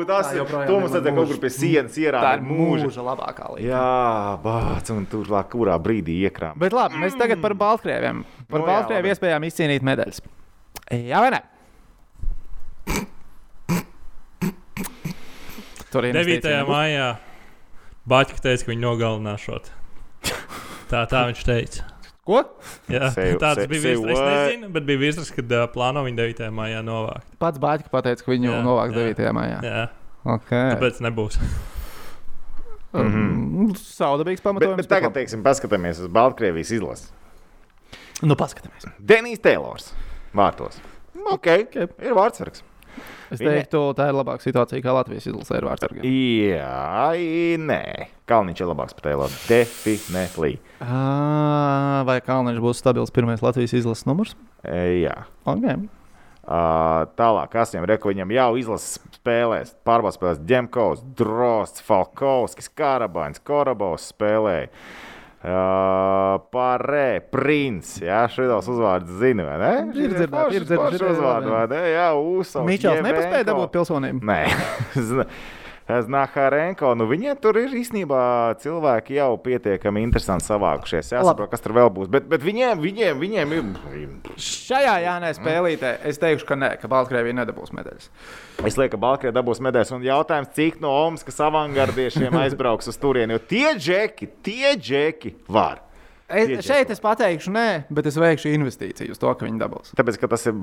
[0.00, 0.48] Oh, tas Tā ir.
[0.50, 2.40] To ir mums vajadzēja kaut mūža- kur pie sienas tā ierādīt.
[2.40, 3.68] ir mūža labākā līnija.
[3.70, 6.56] Jā, bāc, un tur lāk, kurā brīdī iekrām.
[6.58, 8.24] Bet labi, mēs tagad par Baltkrieviem.
[8.50, 9.12] Par Nu jā, Baltkrievu labi.
[9.14, 10.20] iespējām izcīnīt medaļas.
[10.90, 11.40] Jā, vai ne?
[15.90, 16.50] Tur ir 9.
[16.68, 17.06] maijā
[18.10, 19.70] Baķis teica, ka viņi nogalināšot.
[20.90, 21.84] Tā, tā viņš teica.
[22.26, 22.40] Ko?
[22.90, 24.20] Jā, Say- tāds say- bija virsraksts.
[24.20, 26.50] Es nezinu, bet bija virsraksts, kad uh, plāno viņu 9.
[26.54, 27.26] maijā novākt.
[27.42, 29.14] Pats Bāķis pateica, ka viņu Jā, novāks jā.
[29.14, 29.32] 9.
[29.36, 29.60] maijā.
[29.66, 29.88] Jā,
[30.26, 30.74] Okay.
[30.76, 31.38] tāpēc nebūs.
[32.92, 34.76] Mm, Saudabīgs Bet, pamatojums.
[34.82, 37.08] bet tagad, teiksim, paskatāmies uz Baltkrievijas izlasi.
[38.22, 38.88] Nu, paskatāmies.
[38.98, 39.92] Denijs Teilors
[40.34, 40.80] vārtos.
[41.30, 41.76] Ok, Ok.
[42.00, 42.62] ir vārdsargs.
[43.30, 46.02] Es Viņa- teiktu, tā ir labāka situācija, kā Latvijas izlasē ir vārdsargiem.
[46.02, 48.08] Jā, i- nē.
[48.26, 49.30] Kalniņš ir labāks par Teiloru.
[49.46, 50.58] Definitely.
[50.82, 54.34] Ā, Vai Kalniņš būs stabils pirmais Latvijas izlases numurs?
[54.64, 55.14] E, jā.
[55.46, 55.88] Okay.
[56.50, 63.38] Uh, tālāk, kas viņam reku, viņam jau izlases spēlēs, pārbaudas spēlēs Džemkovs, Drosts, Falkovskis, Karabains,
[63.38, 64.68] Korabovs spēlēja.
[65.40, 68.02] Uh, Pārē, Prince.
[68.04, 69.70] Jā, šādos uzvārdus zina, vai ne?
[69.96, 71.78] Ir dzirdēts, ir dzirdēts, ir uzvārdu, vai ne?
[71.94, 72.66] Jā, Usovs.
[72.68, 74.20] Mičels nepaspēja dabūt pilsonību.
[74.28, 74.42] Nē,
[76.06, 76.92] Znaharenko.
[76.98, 78.20] Nu, viņiem tur ir īstenībā
[78.62, 81.12] cilvēki jau pietiekami interesanti savākušies.
[81.16, 82.10] Jāsaprot, kas tur vēl būs.
[82.12, 83.68] Bet, bet viņiem, viņiem, viņiem ir.
[84.40, 88.08] Šajā Jānē spēlītē es teikšu, ka nē, ka Baltkrievija nedabūs medaļas.
[88.64, 89.94] Es lieku, ka Baltkrievija dabūs medaļas.
[89.96, 93.36] Un jautājums, cik no Omaskas avangardiešiem aizbrauks uz turieni?
[93.36, 95.82] Jo tie džeki, tie džeki var.
[96.30, 99.94] Es, šeit es pateikšu, nē, bet es veikšu investīciju uz to, ka viņi dabūs.
[99.98, 100.58] Tāpēc, ka tas ir.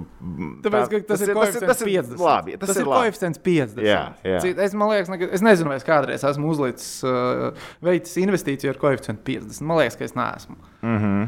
[0.64, 2.22] Tāpēc, ka tas, ir koeficients 50.
[2.24, 3.08] Labi, tas, tas ir labi.
[3.08, 3.82] koeficients 50.
[3.84, 4.40] Jā, jā.
[4.54, 9.26] Es, liekas, nekad, es nezinu, vai es kādreiz esmu uzlicis, uh, veicis investīciju ar koeficientu
[9.28, 9.66] 50.
[9.68, 10.56] Man liekas, ka es neesmu.
[10.86, 11.28] Mm -hmm.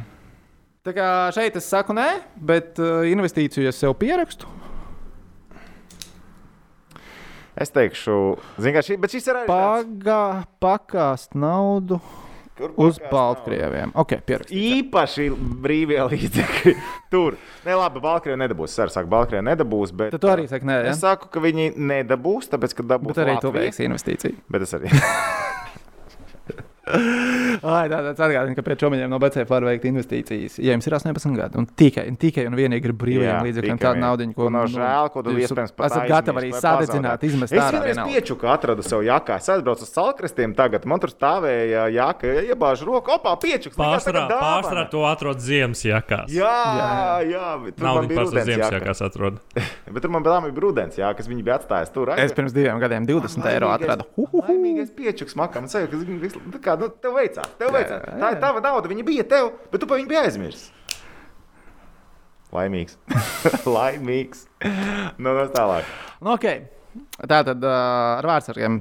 [0.87, 4.47] Tā kā šeit es saku nē, bet uh, investīciju es sev pierakstu.
[7.59, 9.47] Es teikšu, zin, kā, šī, bet šis ir arī.
[9.47, 11.99] Pagā, pakāst naudu
[12.59, 13.93] Kur uz Baltkrieviem.
[13.95, 14.55] Ok, pierakstu.
[14.59, 15.29] Īpaši
[15.63, 16.73] brīvie līdzekļi
[17.13, 17.37] tur.
[17.65, 18.75] Nē, labi, Baltkrievija nedabūs.
[18.75, 19.95] Es saku, Baltkrievija nedabūs.
[19.95, 20.93] Bet, Tad tu arī saki nē, ja?
[20.93, 23.15] Es saku, ka viņi nedabūs, tāpēc, ka dabūs.
[23.15, 23.69] Bet arī tu Latvija.
[23.69, 24.43] veiksi investīciju.
[24.51, 24.91] Bet es arī.
[27.69, 30.57] Ai, tā tad atgādina, ka pie čomiņiem no BCF var veikt investīcijas.
[30.63, 34.01] Ja jums ir 18 gadi, un tikai, un tikai un vienīgi ir brīviem līdzekļiem tāda
[34.01, 37.73] nauda, ko Ko nav žēl, ko tu iespējams pat esat gatavi arī sadedzināt, izmest Es
[37.75, 39.39] vienreiz pieču, ka atradu sev jākā.
[39.41, 43.77] Es aizbraucu uz salkristiem tagad, man tur stāvēja jāka, iebāžu roku, opā, piečuks.
[43.79, 46.31] Pārstrā, pārstrā to atrod ziemas jakās.
[46.33, 46.55] Jā,
[47.29, 48.79] Jā, tur Nav man bija rudens ziemas jāka.
[48.79, 49.39] jakās atrod.
[49.93, 52.11] Bet tur man bija brūdens, jā, kas viņi bija atstājis tur.
[52.15, 54.07] Es pirms diviem gadiem 20 eiro atradu.
[54.39, 55.67] Laimīgais piečuks makam.
[55.67, 56.31] Es ceru,
[56.63, 57.49] ka nu, tev veicās.
[57.59, 58.03] Tev veicās.
[58.09, 60.67] jā, Tā ir tava nauda, viņa bija tev, bet tu par viņu biji aizmirsis.
[62.55, 62.95] Laimīgs.
[63.77, 64.47] Laimīgs.
[65.21, 65.89] Nu, tas tālāk.
[66.23, 66.63] Nu, okay.
[67.29, 68.79] Tā tad ar vārdsargiem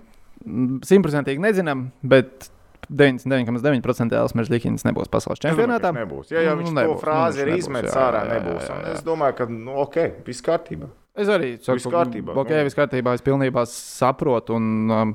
[0.88, 2.48] simtprocentīgi nezinām, bet
[2.88, 5.90] 99,9% Elsmers Dikins nebūs pasaules čempionātā.
[5.90, 6.30] Domāju, ka Nebūs.
[6.32, 8.38] Ja jau viņš Nu, to nebūs, frāzi nu, ir izmetis nebūs, jā, ārā, jā, jā,
[8.40, 8.62] nebūs.
[8.64, 8.94] jā, Un jā.
[8.96, 10.88] Es domāju, ka, nu, ok, viss kārtībā.
[11.18, 12.64] Es arī saku, Viss kārtībā, Ok, nu.
[12.64, 13.14] viss kārtībā.
[13.18, 14.56] Es pilnībā saprotu.
[14.56, 15.14] Un, um,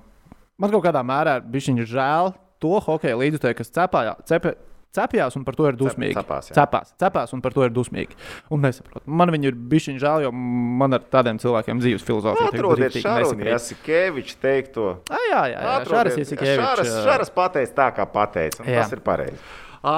[0.61, 4.53] man kaut kādā mērā bija žēl to hokeja līdzekļu, kas cepājā, cepe,
[4.93, 6.13] cepjās un par to ir dusmīgi.
[6.13, 8.13] cepās, cepās, cepās un par to ir dusmīgi.
[8.53, 9.01] Un nesaprotu.
[9.09, 13.31] Man viņi ir bijuši žēl, jo man ar tādiem cilvēkiem dzīves filozofija Atrodiet riktīgi Šarunu
[13.31, 13.51] nesakrīt.
[13.55, 14.87] Jasikeviču teikto.
[15.09, 15.75] Ā, Jā, jā, jā.
[15.89, 18.61] Šāras Jasikevičs, Šāras, šāras pateica tā, kā pateica.
[18.69, 19.41] Tas ir pareizi.
[19.83, 19.95] Ā,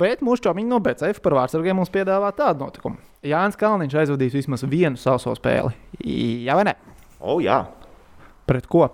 [0.00, 2.96] Bet mūsu čomiņi no BCF par vārdsargiem mums piedāvā tādu notikumu.
[3.26, 5.74] Jānis Kalniņš aizvadīs vismaz vienu sauso spēli.
[6.46, 6.72] Jā, vai ne?
[7.20, 7.60] O, jā.
[8.48, 8.88] Pret ko?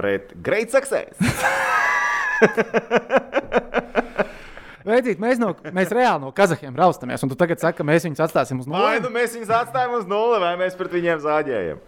[0.00, 1.14] Pret Great Success.
[4.80, 8.22] Veicīt, mēs, no, mēs reāli no Kazahiem raustamies, un tu tagad saki, ka mēs viņus
[8.24, 9.02] atstāsim uz Vai nulli.
[9.04, 11.78] nu mēs viņus atstājam uz nulli, vai mēs pret viņiem zāģējam?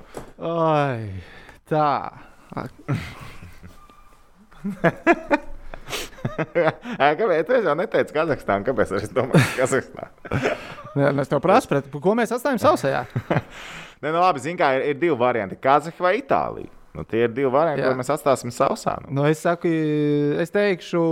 [0.52, 1.08] Ai,
[1.72, 1.88] tā.
[6.22, 7.48] Kāpēc?
[7.56, 8.66] Es jau neteicu Kazahstānu.
[8.68, 10.12] Kāpēc es domāju, Kazahstānu?
[10.98, 13.02] Nē, Es tev prasu, pret ko mēs atstājam sausajā.
[14.02, 16.68] Nē, nu labi, zini, kā ir, ir divi varianti- Kazahi vai Itālija.
[16.92, 18.98] Nu, tie ir divi varianti, ko mēs atstāsim sausā.
[19.04, 19.14] Nu.
[19.20, 19.70] Nu, es saku,
[20.42, 21.04] es teikšu,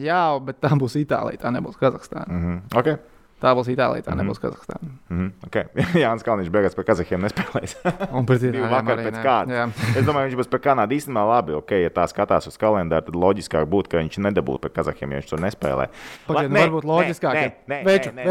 [0.00, 2.28] jā, bet tā būs Itālija, tā nebūs Kazahstāna.
[2.28, 2.78] Mm -hmm.
[2.78, 2.96] okay.
[3.42, 4.88] Tā būs Itālija, tā nebūs Kazahstāna.
[5.10, 5.46] Mm -hmm.
[5.46, 5.64] okay.
[6.02, 7.74] Jānis Kalniņš beigās pie Kazahiem nespēlēs.
[8.14, 9.82] Un pret Divu vakar pēc kārtas.
[9.98, 11.56] Es domāju, viņš būs pie Kanādas īstenībā labi.
[11.58, 15.20] Okay, ja tā skatās uz kalendāru, tad loģiskāk būtu, ka viņš nedabūtu pie Kazahiem, ja
[15.20, 15.88] viņš tur nespēlē.
[16.26, 17.34] Pagaidiet, nu varbūt loģiskāk.
[17.68, 18.24] Večukiņ,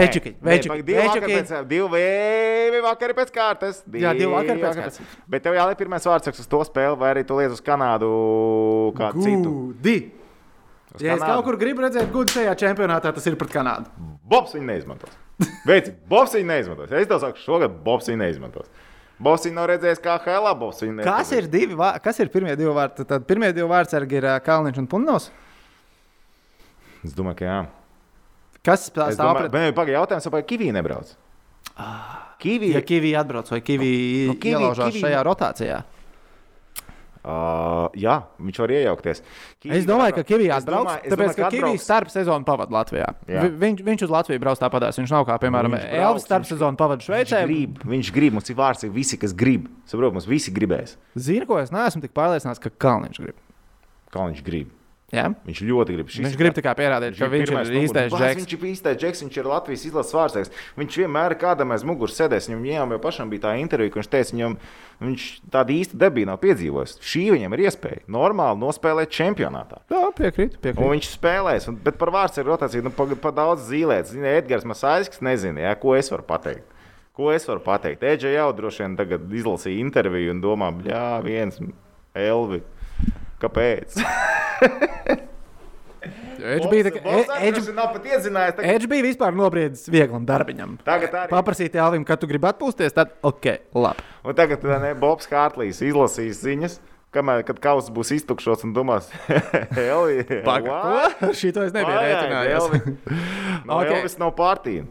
[0.00, 1.66] večukiņ, večukiņ.
[1.70, 3.82] Divi vakari pēc kārtas.
[3.92, 5.00] Jā, divi vakari pēc kārtas.
[5.28, 8.10] Bet tev jāliek pirmais vārds uz to spēli, vai arī tu liec uz Kanādu
[8.96, 9.58] kādu citu.
[10.96, 11.06] Gudi.
[11.06, 13.90] Ja es kaut kur gribu redzēt, gudri šajā čempionātā, tas ir pret Kanādu.
[14.26, 15.12] Bobs viņu neizmantos.
[15.68, 16.92] Veici, Bobs viņu neizmantos.
[16.96, 18.66] Es tev saku, šogad Bobs viņu neizmantos.
[19.22, 20.52] Bobs viņu nav redzējis kā Helā.
[20.58, 21.18] Bobs viņu neizmantos.
[21.20, 23.06] Kas ir, divi, kas ir pirmie divi vārti?
[23.08, 25.30] Tad pirmie divi vārdsargi ir Kalniņš un Punnovs.
[27.06, 27.58] Es domāju, ka jā.
[28.66, 29.52] Kas stāv Es domāju, pret?
[29.54, 31.12] bet pagaidi jautājums, vai Kivī nebrauc?
[32.42, 33.92] Kivī, Ja Kivī atbrauc vai Kivī
[34.32, 35.78] Nu, Kivī- ielaužās Kivī- šajā rotācijā.
[37.26, 39.20] Uh, jā, viņš var iejaukties.
[39.58, 42.44] Kivī Es domāju, ka atbrauc- Kivī Es atbrauc, domāju- tāpēc, domāju, ka atbrauc- starp sezonu
[42.46, 43.08] pavadīja Latvijā.
[43.26, 43.40] Jā.
[43.42, 44.94] Vi- Viņš, viņš uz Latviju brauc tāpatās.
[45.00, 47.40] Viņš nav kā, piemēram, Elvis starp sezonu pavadīja Šveicē.
[47.42, 49.66] Viņš grib, viņš grib, mums ir vārds, ir visi, kas grib.
[49.90, 50.94] Saprotu, mums visi gribēs.
[51.18, 53.34] Zinu, ko es neesmu tik pārliecināts, ka Kalniņš grib.
[54.12, 54.70] Kā viņš grib.
[55.14, 55.28] Jā?
[55.46, 56.08] Viņš ļoti grib.
[56.10, 58.40] Šis Viņš ir grib pierādīt, ka viņš ir īstais džeks.
[58.40, 60.50] Viņš ir īstais džeks, viņš ir Latvijas izlases vārdsargs.
[60.80, 62.48] Viņš vienmēr ir kādam aiz muguras sēdēs.
[62.50, 64.58] Viņam jau, jau pašam bija tā intervija, ka viņš teica, viņam
[65.06, 66.96] viņš tādu īstu debiju nav piedzīvojis.
[67.06, 69.82] Šī viņam ir iespēja normāli nospēlēt čempionātā.
[69.94, 70.58] Jā, piekrītu.
[70.58, 70.92] Un piekrītu.
[70.96, 74.10] viņš spēlēs, un, bet par vārdsargu rotāciju nu, pa, pa daudz zīlēt.
[74.10, 76.66] Zini, Edgars Masāļskis nezina, ja, ko es varu pateikt.
[77.16, 78.02] Ko es varu pateikt?
[78.04, 81.62] Eģe jau droši vien tagad izlasīja interviju un domā, jā, viens
[82.16, 82.64] Elvi.
[83.42, 83.98] Kāpēc?
[86.46, 87.00] Edž bija, tā,
[87.42, 88.56] Edž, droši vien nav pat iedzinājies.
[88.58, 90.76] Tagad, Edž bija vispār nobriedis vieglam darbiņam.
[90.86, 91.30] tagad arī.
[91.32, 94.04] Paprasīt Elvim, kad tu gribi atpūsties, tad ok, labi.
[94.26, 96.78] Un tagad ne, Bobs Hārtlīs izlasīs ziņas.
[97.16, 99.08] Kamēr kad kauss būs iztukšots un domās,
[99.80, 101.32] Elvi, Ko?
[101.38, 102.68] Šito es nebiju rēķinājies.
[103.64, 103.86] No Ok.
[103.86, 103.96] okay.
[104.02, 104.84] Elvis nav partija.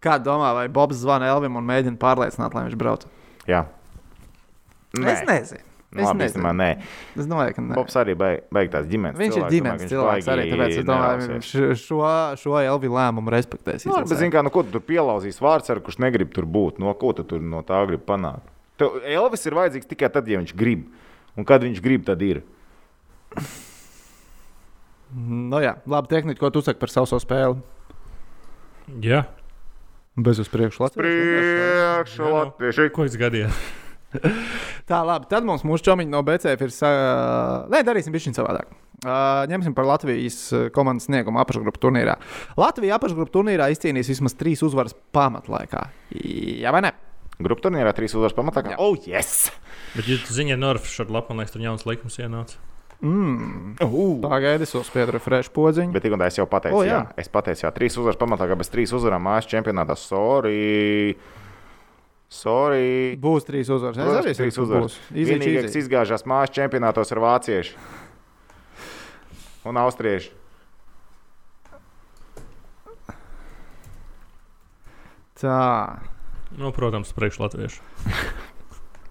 [0.00, 3.04] Kā domā, vai Bobs zvana Elvim un mēģina pārliecināt, lai viņš brauc?
[3.50, 3.66] Jā.
[4.96, 5.67] Es nezinu.
[5.88, 6.68] Nu, Es labi, īstenībā nē.
[7.16, 7.76] Es domāju, ka nē.
[7.78, 9.16] Bobs arī beig, beig tās ģimenes.
[9.16, 12.00] Viņš ir cilvēks, ģimenes domāju, cilvēks arī, baigi tāpēc es domāju, viņš šo,
[12.42, 13.86] šo Elvi lēmumu respektēs.
[13.88, 16.76] Nu, bet, zini, kā, nu, ko tu tur pielauzīs vārds, ar kurš negrib tur būt?
[16.82, 18.44] No ko tu tur no tā grib panākt?
[18.78, 20.84] Tev Elvis ir vajadzīgs tikai tad, ja viņš grib.
[21.40, 22.42] Un kad viņš grib, tad ir.
[25.16, 27.56] Nu, jā, labi, tehniski, ko tu saki par savu spēli?
[29.04, 29.24] Jā,
[30.18, 30.98] Bez uz priekšu Latvijas.
[30.98, 32.34] Priekšu Jā, nu.
[32.34, 32.88] latvieši.
[32.90, 33.58] ko es gadījos?
[34.88, 36.74] Tā, labi, tad mums mūsu čomiņi no BCF ir.
[36.74, 36.92] Sa...
[37.72, 38.70] Nē, darīsim bišķiņ savādāk.
[38.98, 40.38] Uh, ņemsim par Latvijas
[40.74, 42.16] komandas sniegumu apakšgrupu turnīrā.
[42.58, 45.84] Latvija apakšgrupu turnīrā izcīnīs vismaz trīs uzvaras pamatlaikā.
[46.18, 46.94] Jā, vai ne?
[47.38, 48.64] Grupu turnīrā trīs uzvaras pamatā.
[48.66, 48.80] Jā.
[48.82, 49.52] Oh, yes!
[49.94, 52.58] Bet, zini, ja Norfa šādu lapu, man liekas, tur jauns likums ienāca.
[52.98, 53.76] Mm.
[53.84, 54.16] Uh.
[54.24, 55.94] Pagaidi, es uzspiedu refresh podziņu.
[55.94, 56.96] Bet tikko es jau pateicu, O, oh, jā.
[56.96, 57.02] jā.
[57.06, 57.22] jā.
[57.22, 59.94] Es pateicu, jā, trīs uzvaras pamatā, ka bez trīs uzvarām mājas čempionātā.
[60.00, 61.14] Sorry!
[62.28, 63.16] Sorry!
[63.16, 63.96] Būs trīs uzvaras.
[63.96, 64.98] Es Protams, arī ka trīs uzvaras.
[65.16, 67.78] Vienīgais izgāžās mājas čempionātos ar vāciešu
[69.68, 70.34] un austriešu.
[75.38, 75.58] Tā.
[76.58, 77.80] Nu, protams, priekš latviešu.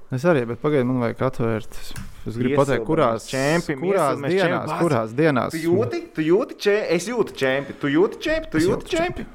[0.07, 1.73] Es arī, bet pagaidi, man vajag atvērt.
[1.81, 1.89] Es-
[2.27, 4.77] Es gribu pateikt, kurās, Čempi, kurās dienās, čempi.
[4.79, 5.51] kurās dienās.
[5.51, 8.91] Tu jūti, tu jūti čempi, es jūtu čempi, tu jūti čempi, tu Es jūti jūtu
[8.91, 9.25] čempi.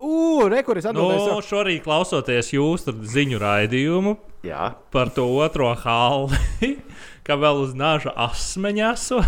[0.00, 1.44] Ugh, rekuris Nu, atbildēs.
[1.44, 4.16] šorīt klausoties jūsu ziņu raidījumu
[4.48, 6.38] Jā, par to otro hāli,
[7.26, 9.20] ka vēl uz nāža asmeņa esmu.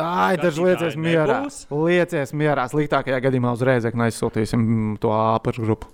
[0.00, 1.42] Ai, tikai liecies mierā.
[1.70, 2.64] Liecies mierā.
[2.72, 5.92] Sliktākajā gadījumā uzreiz aizsūtīsim to apakšgrupu.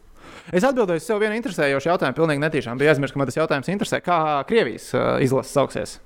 [0.54, 2.78] Es atbildēju sev vienu interesējošu jautājumu, pilnīgi netīšām.
[2.80, 4.00] Bija aizmirsts, ka man tas jautājums interesē.
[4.02, 4.16] Kā
[4.48, 5.98] Krievijas uh, izlases sauksies?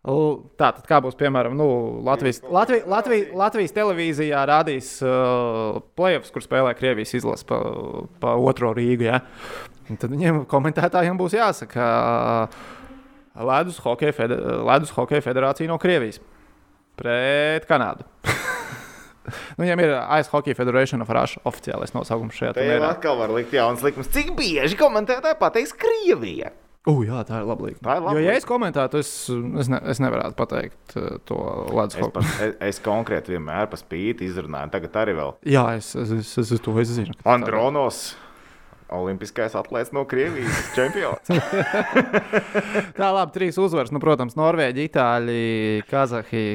[0.00, 1.66] Tā tad, kā būs piemēram nu,
[2.06, 7.58] Latvijas, Latvijas, Latvijas, Latvijas televīzijā rādīs uh, playoffs, kur spēlē Krievijas izlase pa,
[8.22, 9.10] pa otro Rīgu.
[9.10, 9.20] Ja?
[9.90, 11.88] Un Tad viņiem komentētājiem būs jāsaka,
[12.48, 12.78] uh,
[13.50, 14.38] Ledus Hokeja fede,
[14.70, 16.22] Ledus Hokeja federācija no Krievijas
[16.96, 18.08] pret Kanādu.
[19.56, 22.90] nu, viņiem ir Ice Hockey Federation of Russia oficiālais nosaukums šajā te jau turnīrā.
[22.96, 24.08] atkal var likt jauns likums.
[24.16, 26.54] Cik bieži komentētāji pateiks Krievija?
[26.88, 27.98] Uh, jā, tā ir laba lieta.
[28.00, 29.10] Jo, ja es komentētu, es,
[29.60, 31.36] es, ne, es nevarētu pateikt uh, to
[31.76, 32.14] Ledus Es, Hockey.
[32.14, 35.34] pas, es, es konkrēti vienmēr pa spīti izrunāju, tagad arī vēl.
[35.44, 37.12] Jā, es, es, es, es, es to es zinu.
[37.28, 38.00] Andronos.
[38.90, 41.28] Olimpiskais atlētājs no Krievijas čempions.
[42.98, 43.92] Tā labi, trīs uzvaras.
[43.94, 45.44] Nu, protams, Norvēģi, Itāļi,
[45.86, 46.46] Kazahi.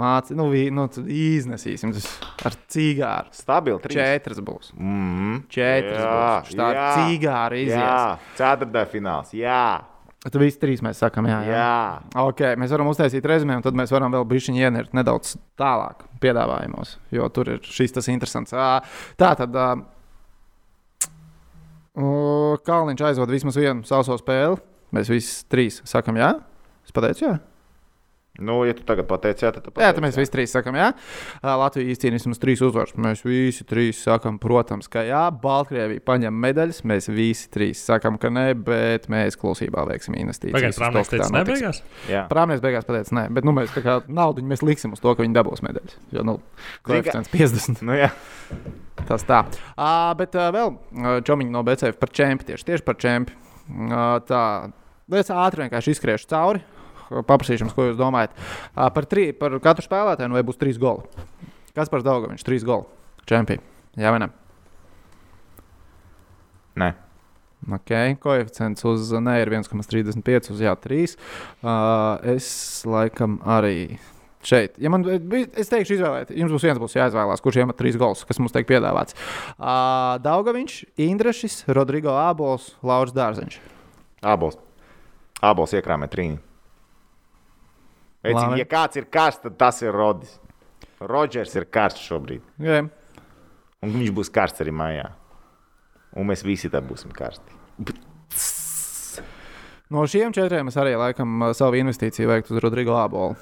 [0.00, 2.08] Māci, nu, nu, iznesīsim tas
[2.48, 3.32] ar cīgāru.
[3.36, 4.00] Stabili trīs.
[4.00, 4.72] Četras būs.
[4.76, 5.38] Mm -hmm.
[5.52, 6.56] Četras būs.
[6.56, 7.76] Tā cīgāra izies.
[7.76, 9.34] Jā, ceturtā fināls.
[9.36, 9.84] Jā.
[10.20, 11.38] Tad visi trīs mēs sakām, jā.
[11.48, 11.52] jā.
[11.56, 16.04] Jā, Ok, mēs varam uztaisīt rezumē, un tad mēs varam vēl bišķiņi ienirt nedaudz tālāk
[16.20, 18.52] piedāvājumos, jo tur ir šis tas interesants.
[19.16, 19.56] Tā tad
[22.64, 24.60] Kalniņš aizvada vismaz vienu sauso spēli.
[24.94, 26.34] Mēs visi trīs sakām, jā.
[26.86, 27.38] Es pateicu, jā.
[28.38, 30.76] Nu, ja tu tagad pateici, jā, tad tu Jā, pateici, tad mēs visi trīs sakām,
[30.78, 30.88] jā.
[31.42, 32.94] Latvija izcīnīs mums trīs uzvaras.
[32.96, 35.22] Mēs visi trīs sakām, protams, ka jā.
[35.42, 36.80] Baltkrievija paņem medaļas.
[36.88, 40.78] Mēs visi trīs sakām, ka nē, bet mēs klusībā veiksim investīcijas.
[40.78, 41.82] To, Prāmnieks teica, nebeigās.
[42.10, 42.24] Jā.
[42.30, 45.36] Prāmnieks beigās pateica, nē, bet nu, mēs kā naudu mēs liksim uz to, ka viņi
[45.36, 46.00] dabūs medaļas.
[46.14, 46.38] Jo, nu,
[46.86, 47.84] koeficients 50.
[47.84, 48.12] Nu, jā.
[49.08, 49.44] Tas tā.
[49.74, 52.52] Uh, bet uh, vēl uh, čomiņi no BCF par čempionu.
[52.54, 53.48] Tieši, tieši par čempionu.
[53.70, 54.42] Uh, tā,
[55.18, 56.60] es ātri vienkārši izskriešu cauri.
[56.64, 56.79] uh,
[57.10, 58.34] Paprasīšu jums, ko jūs domājat.
[58.74, 61.26] Par, tri, par katru spēlētāju, nu vai būs trīs goli.
[61.76, 62.86] Kas par daudz, viņš trīs goli.
[63.30, 63.62] Čempioni.
[63.98, 64.30] Jā, vai ne?
[66.80, 66.90] Nē.
[67.68, 67.90] Ok,
[68.22, 71.12] koeficients uz nē ir 1,35, uz jā, 3.
[71.60, 72.48] Uh, es
[72.88, 73.98] laikam arī
[74.46, 78.24] šeit, ja man, es teikšu, izvēlēt, jums būs viens, būs jāizvēlās, kurš iemet trīs gols,
[78.24, 79.18] kas mums tiek piedāvāts.
[79.58, 83.60] Uh, Daugaviņš, Indrašs, Rodrigo Ābols, Lauris Dārziņš.
[84.24, 84.56] Ābols.
[85.44, 86.40] Ābols iekrāmē trīni.
[88.24, 88.60] Labi.
[88.60, 90.36] ja kāds ir karsts, tad tas ir Rodis.
[91.00, 92.42] Rodžers ir karsts šobrīd.
[92.60, 92.88] Okay.
[93.80, 95.06] Un viņš būs karsts arī mājā.
[96.20, 97.56] Un mēs visi tad būsim karsti.
[99.90, 103.38] No šiem četriem es arī laikam savu investīciju veiktu uz Rodrigo Ābolu.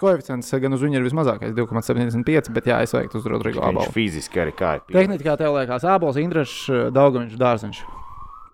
[0.00, 3.92] Koeficients gan uz viņu ir vismazākais, 2,75, bet jā, es veiktu uz Rodrigo Viņš Ābolu.
[3.96, 4.82] fiziski arī kā ir.
[4.92, 7.80] Tehniski, kā tev liekas, Ābols, Indrašs, Daugaviņš, Dārziņš.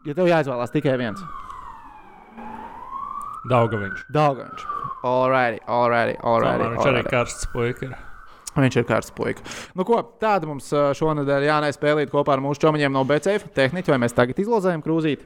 [0.06, 1.22] Ja tev jāizvēlās tikai viens.
[3.50, 4.04] Daugaviņš.
[4.14, 4.64] Daugaviņš.
[5.02, 6.62] Alrighty, alrighty, alrighty.
[6.62, 7.10] Tomēr Viņš arī alrighty.
[7.10, 7.86] karsts puika.
[7.90, 7.96] ir.
[8.52, 9.40] Viņš ir kārtas puika.
[9.74, 13.46] Nu, ko, tāda mums ā, šonadēļ jānē spēlīt kopā ar mūsu čomiņiem no BCF.
[13.56, 15.24] Tehniķi, vai mēs tagad izlozējam krūzīti?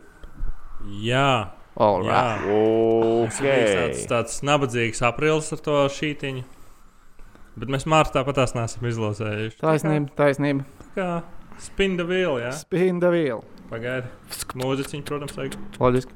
[1.03, 2.47] Jā, Alright.
[2.47, 3.27] jā.
[3.27, 3.75] Tas bija Ok.
[3.75, 6.45] tāds, tāds nabadzīgs aprīlis ar to šītiņu.
[7.59, 9.59] Bet mēs mārciņā pat tās neesam izlozējuši.
[9.61, 10.65] Taisnība, taisnība.
[10.95, 11.23] Kā
[11.59, 12.53] spinda vīla, jā.
[12.63, 13.43] Spinda viela.
[13.71, 14.07] Pagaidi.
[14.55, 15.57] Mūziķiņi, protams, vajag.
[15.81, 16.13] Loģiski.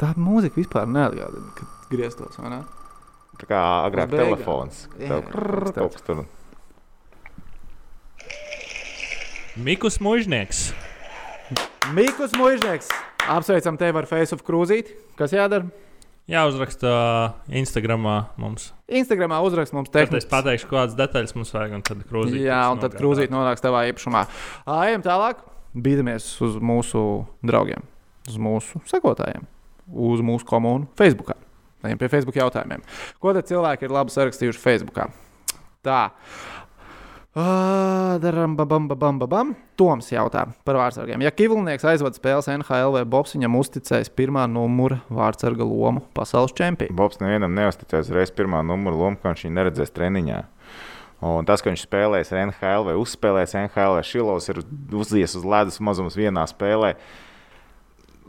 [0.00, 2.62] Tā mūzika vispār neatgādina, kad grieztos, vai ne?
[3.38, 4.32] Tā kā agrāk Uz beigām.
[4.34, 4.80] telefons.
[4.98, 6.24] Jā, Tev krrrr, kaut kas tur.
[9.56, 10.72] Mikus Mužnieks.
[11.94, 12.88] Mikls Mūžnieks.
[13.30, 14.96] Apsveicam tevi ar Facebook krūzīti.
[15.18, 15.68] Kas jādara?
[16.28, 16.90] Jāuzraksta
[17.52, 18.70] Instagramā mums.
[18.88, 20.30] Instagramā uzrakst mums Tad es tehniski.
[20.32, 22.40] pateikšu, kādas detaļas mums vajag, un tad krūzīt.
[22.46, 24.22] Jā, un tad krūzīt nonāks tavā īpašumā.
[24.88, 25.42] Ejam tālāk.
[25.76, 27.02] Bīdamies uz mūsu
[27.44, 27.82] draugiem,
[28.30, 29.44] uz mūsu sekotājiem,
[29.88, 31.34] uz mūsu komunu Facebook.
[31.84, 32.84] Ejam pie Facebook jautājumiem.
[33.20, 35.00] Ko tad cilvēki ir labi sarakstījuši Facebook?
[35.84, 36.02] Tā.
[37.34, 39.48] Ā, daram, babam, babam, babam.
[39.74, 41.24] Toms jautā par vārdsargiem.
[41.26, 46.94] Ja Kivlnieks aizvada spēles NHL vai Bobs, viņam uzticēs pirmā numura vārdsarga lomu pasaules čempionā.
[46.94, 50.40] Bobs nevienam neusticēs reiz pirmā numura lomu, ka viņš neredzēs treniņā.
[51.24, 54.62] Un tas, ka viņš spēlēs NHL vai uzspēlēs NHL, vai Šilovs ir
[54.94, 56.94] uzies uz ledus mazums vienā spēlē,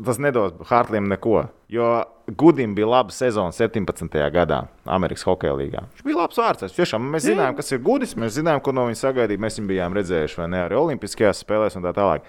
[0.03, 1.45] tas nedos Hartlim neko.
[1.71, 4.17] Jo Gudim bija laba sezona 17.
[4.33, 5.83] gadā Amerikas Hokeja līgā.
[5.93, 6.73] Viņš bija labs vārds.
[6.73, 9.41] Tiešām mēs zinām, kas ir Gudis, mēs zinām, ko no viņa sagaidīt.
[9.41, 12.25] Mēs viņu bijām redzējuši vai ne arī Olimpiskajās spēlēs un tā tālāk.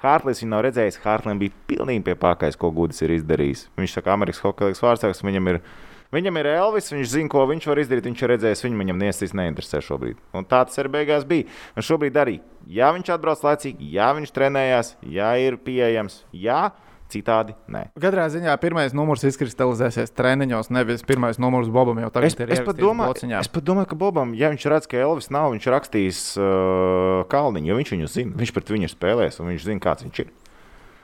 [0.00, 1.00] Hartlīs viņu nav redzējis.
[1.02, 3.66] Hartlim bija pilnīgi pie pārkais, ko Gudis ir izdarījis.
[3.78, 5.62] Viņš saka, Amerikas Hokeja līnijas vārds, viņam ir.
[6.10, 8.06] Viņam ir Elvis, viņš zina, ko viņš var izdarīt.
[8.08, 10.18] Viņš ir redzējis, viņu viņam nesis neinteresē šobrīd.
[10.34, 11.46] Un tā tas arī beigās bija.
[11.78, 16.72] Un šobrīd arī, ja viņš atbrauc laicīgi, ja viņš trenējās, ja ir pieejams, ja
[17.12, 17.86] citādi nē.
[18.00, 23.12] Katrā ziņā pirmais numurs izkristalizēsies treniņos, nevis pirmais numurs Bobam Es, ir es, pat domāju,
[23.12, 23.40] blociņā.
[23.44, 27.72] es pat domāju, ka Bobam, ja viņš redz, ka Elvis nav, viņš rakstīs uh, Kalniņu,
[27.72, 28.38] jo viņš viņu zina.
[28.40, 30.30] Viņš pret viņu ir spēlējis, un viņš zina, kāds viņš ir.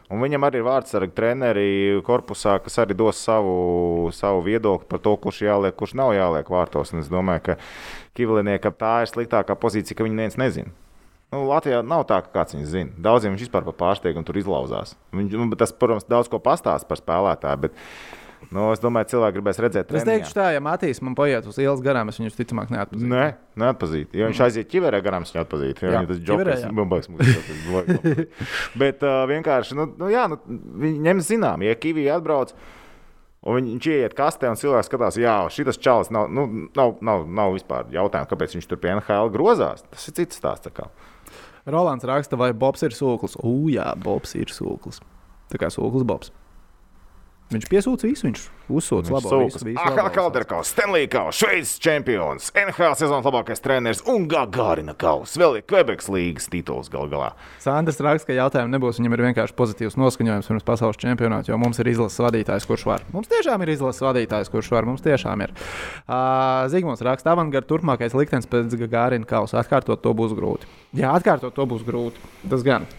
[0.07, 1.71] Un viņam arī ir vārdsargi treneri
[2.07, 6.95] korpusā, kas arī dos savu, savu viedokli par to, kurš jāliek, kurš nav jāliek vārtos.
[6.95, 7.57] Un es domāju, ka
[8.15, 10.71] Kivliniekam tā ir sliktākā pozīcija, ka viņi neviens nezina.
[11.35, 12.93] Nu, Latvijā nav tā, ka kāds viņu zina.
[13.03, 14.95] Daudziem viņš vispār par pārsteigumu tur izlauzās.
[15.17, 17.81] Viņš, nu, tas, protams, daudz ko pastāsta par spēlētāju, bet
[18.55, 21.83] nu, es domāju, cilvēki gribēs redzēt, Es teikšu, tā, ja Matīs man paiet uz ielas
[21.83, 23.11] garām, es viņu visticamāk neatpazīstu.
[23.11, 23.25] Nē,
[23.59, 24.15] neatpazīt.
[24.15, 25.83] Ja viņš aiziet ķiverē garām, viņš viņu atpazīt.
[25.83, 28.31] Jā, tas ir joks, mūžs.
[28.85, 30.39] Bet uh, vienkārši, nu, nu, jā, nu,
[30.87, 32.55] viņi ņem zinām, ja Kivī atbrauc.
[33.47, 37.53] Un viņš ieiet kastē, un cilvēks skatās, jā, šis čalis nav, nu, nav, nav, nav
[37.55, 39.85] vispār jautājumu, kāpēc viņš tur pie NHL grozās.
[39.93, 40.73] Tas ir cits stāsts.
[41.67, 43.35] Rolands raksta, vai Bobs ir sūklis.
[43.43, 45.01] Ugh, jā, Bobs ir sūklis.
[45.51, 46.31] Tā kā sūklis Bobs.
[47.47, 48.41] Viņš piesūta visu, viņš
[48.75, 54.97] uzsūta labo AHL labo Kalderkaus, Stanley Kaus, Šveices čempions, NHL sezonas labākais treneris un Gagārina
[54.99, 55.37] Kaus.
[55.39, 57.29] Vēl ir Quebekas līgas tituls gal galā.
[57.63, 58.99] Sandrs raksta, ka jautājumu nebūs.
[58.99, 63.07] Viņam ir vienkārši pozitīvs noskaņojums pirms pasaules čempionāta, jo mums ir izlases vadītājs, kurš var.
[63.15, 64.91] Mums tiešām ir izlases vadītājs, kurš var.
[64.91, 65.55] Mums tiešām ir.
[66.03, 69.63] Uh, Zigmunds raksta, avangarda turpmākais liktenis pēc Gagārina kausa.
[69.63, 70.67] Atkārtot to būs grūti.
[70.99, 72.19] Jā, atkārtot to būs grūti.
[72.51, 72.91] Tas gan.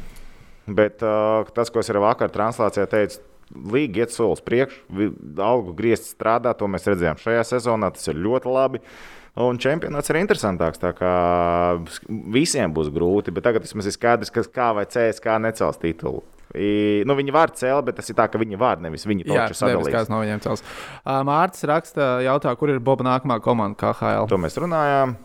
[0.68, 5.72] Bet uh, tas, ko es arī vakar translācijā teicu, Līga iet solis priekšu, vi- algu
[5.78, 7.94] griezti strādā, to mēs redzējām šajā sezonā.
[7.96, 8.82] Tas ir ļoti labi.
[9.38, 10.82] Un čempionāts ir interesantāks.
[10.82, 11.12] Tā kā
[12.34, 16.24] visiem būs grūti, bet tagad vismaz ir skaidrs, kas kā vai CSK necels titulu.
[16.56, 19.28] I, nu, viņi var celt, bet tas ir tā, ka viņi var, nevis pašu nevis
[19.36, 20.10] kāds sadalīs.
[20.10, 20.64] no viņiem cels.
[21.06, 24.30] Uh, Mārcis raksta, jautā, kur ir Boba nākamā komanda KHL.
[24.32, 25.18] To mēs runājām.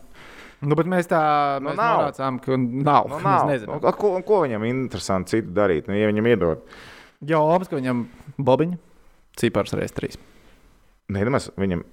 [0.63, 3.09] Nu, bet mēs tā Nu, norācām, ka nav.
[3.11, 3.49] Nu, nav.
[3.67, 5.89] Nu, ko, ko viņam interesanti citu darīt?
[5.89, 6.67] Nu, ja viņam iedod,
[7.27, 8.07] Jā, Omas, ka viņam
[8.39, 8.79] bobiņa
[9.39, 10.19] cipars reiz trīs.
[11.13, 11.85] nedomās, viņam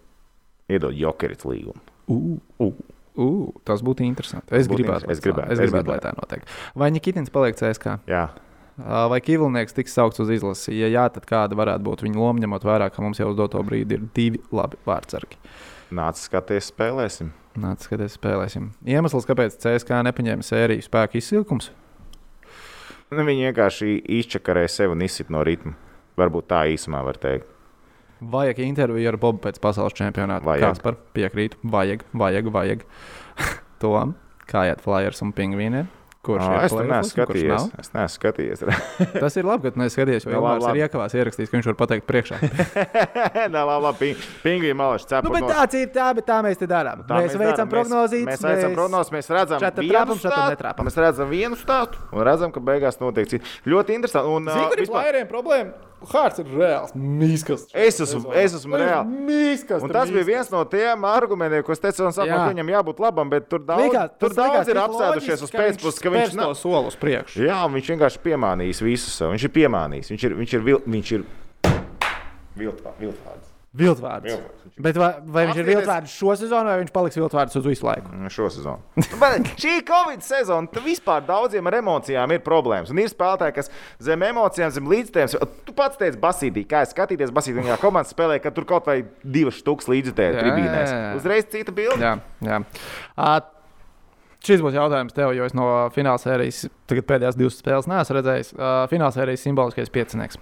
[0.69, 1.80] iedod jokerits līgumu.
[2.09, 2.73] Uh, uh,
[3.19, 4.53] uh, tas būtu interesanti.
[4.55, 6.45] Es Būtu gribētu, es lai tā- gribētu, es es gribētu, lai tā notiek.
[6.75, 7.99] Vai Nikitins paliek CSK?
[8.09, 8.30] Jā,
[8.80, 10.71] Vai Kīvlnieks tiks saukts uz izlasi?
[10.80, 13.59] Ja jā, tad kāda varētu būt viņa loma, ņemot vērā, ka mums jau uz doto
[13.61, 15.36] brīdi ir divi labi vārdsargi.
[15.91, 17.34] nāc, skaties, spēlēsim.
[17.59, 18.69] Nāc, skaties, spēlēsim.
[18.88, 21.71] Iemesls, kāpēc CSK nepaņēma sēriju spēku izsilkums?
[23.16, 25.74] Nu, viņi vienkārši izčakarēja sevi un izsit no ritma.
[26.20, 27.47] Varbūt tā īsumā var teikt.
[28.20, 30.45] Vajag interviju ar Bobu pēc pasaules čempionāta.
[30.45, 30.76] Vajag.
[30.76, 31.57] Kas par piekrītu?
[31.64, 32.84] Vajag, vajag, vajag.
[33.82, 34.14] Tom,
[34.49, 35.88] kā iet Flyers un Pingvīniem?
[36.20, 37.67] Kurš ir es neesmu skatījies.
[37.80, 38.63] Es neesmu skatījies.
[39.24, 41.78] Tas ir labi, ka tu neskaties, jo Nu, Ilmārs ir iekavās ierakstījis, ka viņš var
[41.80, 42.39] pateikt priekšā.
[43.53, 44.09] Nē, labi, labi.
[44.43, 45.38] Pingvīna malaši nu, cepur.
[45.38, 47.05] bet tāds ir, tā, bet tā mēs te darām.
[47.07, 47.72] Tā mēs veicam darām.
[47.72, 48.26] prognozes.
[48.28, 50.89] Mēs, mēs veicam prognozes, mēs redzam, vienu trāpam, stāstu, netrāpam.
[50.89, 53.59] Mēs redzam vienu stāstu un redzam, ka beigās notiek cits.
[53.63, 54.36] Ļoti interesanti.
[54.36, 55.88] Un, kur ir vispār- problēma?
[56.00, 56.93] Hārts ir reāls.
[56.95, 57.66] Mīskas.
[57.76, 59.20] Es esmu, es esmu reāli.
[59.28, 59.84] Mīskas.
[59.84, 63.02] Un tas bija viens no tiem argumentiem, ko es teicu, un sākumā, ka viņam jābūt
[63.04, 66.54] labam, bet tur daudz, Likās, tur daudz ir apsēdušies uz pēcpusdienu, ka viņš nav.
[66.54, 67.43] to soli uz priekšu.
[67.43, 69.34] Jā, viņš vienkārši piemānījis visu sev.
[69.36, 70.12] Viņš ir piemānījis.
[70.16, 71.28] Viņš ir, viņš ir, vil, viņš ir
[72.60, 73.47] viltvā- viltvārds.
[73.76, 74.26] Viltvārds.
[74.26, 74.59] Viltvārds.
[74.80, 78.07] Bet vai, vai viņš ir viltvārds šo sezonu, vai viņš paliks viltvārds uz visu laiku?
[78.15, 78.80] Mm, Šo sezonu.
[79.23, 82.93] Bet šī Covid sezona, tad vispār daudziem ar emocijām ir problēmas.
[82.93, 83.71] Un ir spēlētāji, kas
[84.07, 85.51] zem emocijām, zem līdzstājiem.
[85.67, 89.01] Tu pats teici, Basīdī, kā es skatīties, Basīdī, kā komanda spēlē, ka tur kaut vai
[89.23, 90.93] divas štukas līdzstājiem Jā, tribīnēs.
[91.19, 91.99] Uzreiz cita bilde.
[91.99, 92.15] Jā,
[92.47, 92.61] jā.
[93.19, 93.39] Uh,
[94.39, 98.53] Šis būs jautājums tev, jo es no fināla sērijas, tagad pēdējās divas spēles neesmu redzējis.
[98.55, 100.39] Uh, fināla sērijas simboliskais piecinieks.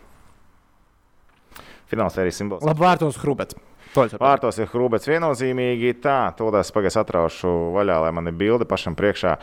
[1.89, 2.61] Fināls arī simbols.
[2.67, 3.57] Labi, vārtos Hrubets.
[3.95, 5.95] Vārtos ir Hrūbets viennozīmīgi.
[6.03, 9.38] Tā, to es pagaidām atraušu vaļā, lai man ir bilde pašam priekšā.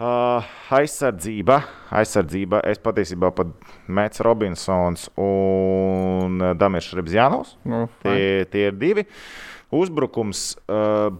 [0.00, 1.58] Uh, aizsardzība,
[1.92, 2.62] aizsardzība.
[2.70, 3.50] Es patiesībā pat
[3.92, 7.58] Mēts Robinsons un Damirs Rebzjanovs.
[7.68, 7.84] Nu.
[8.00, 9.04] Tie, tie ir divi.
[9.76, 10.54] Uzbrukums.
[10.64, 11.12] Uh,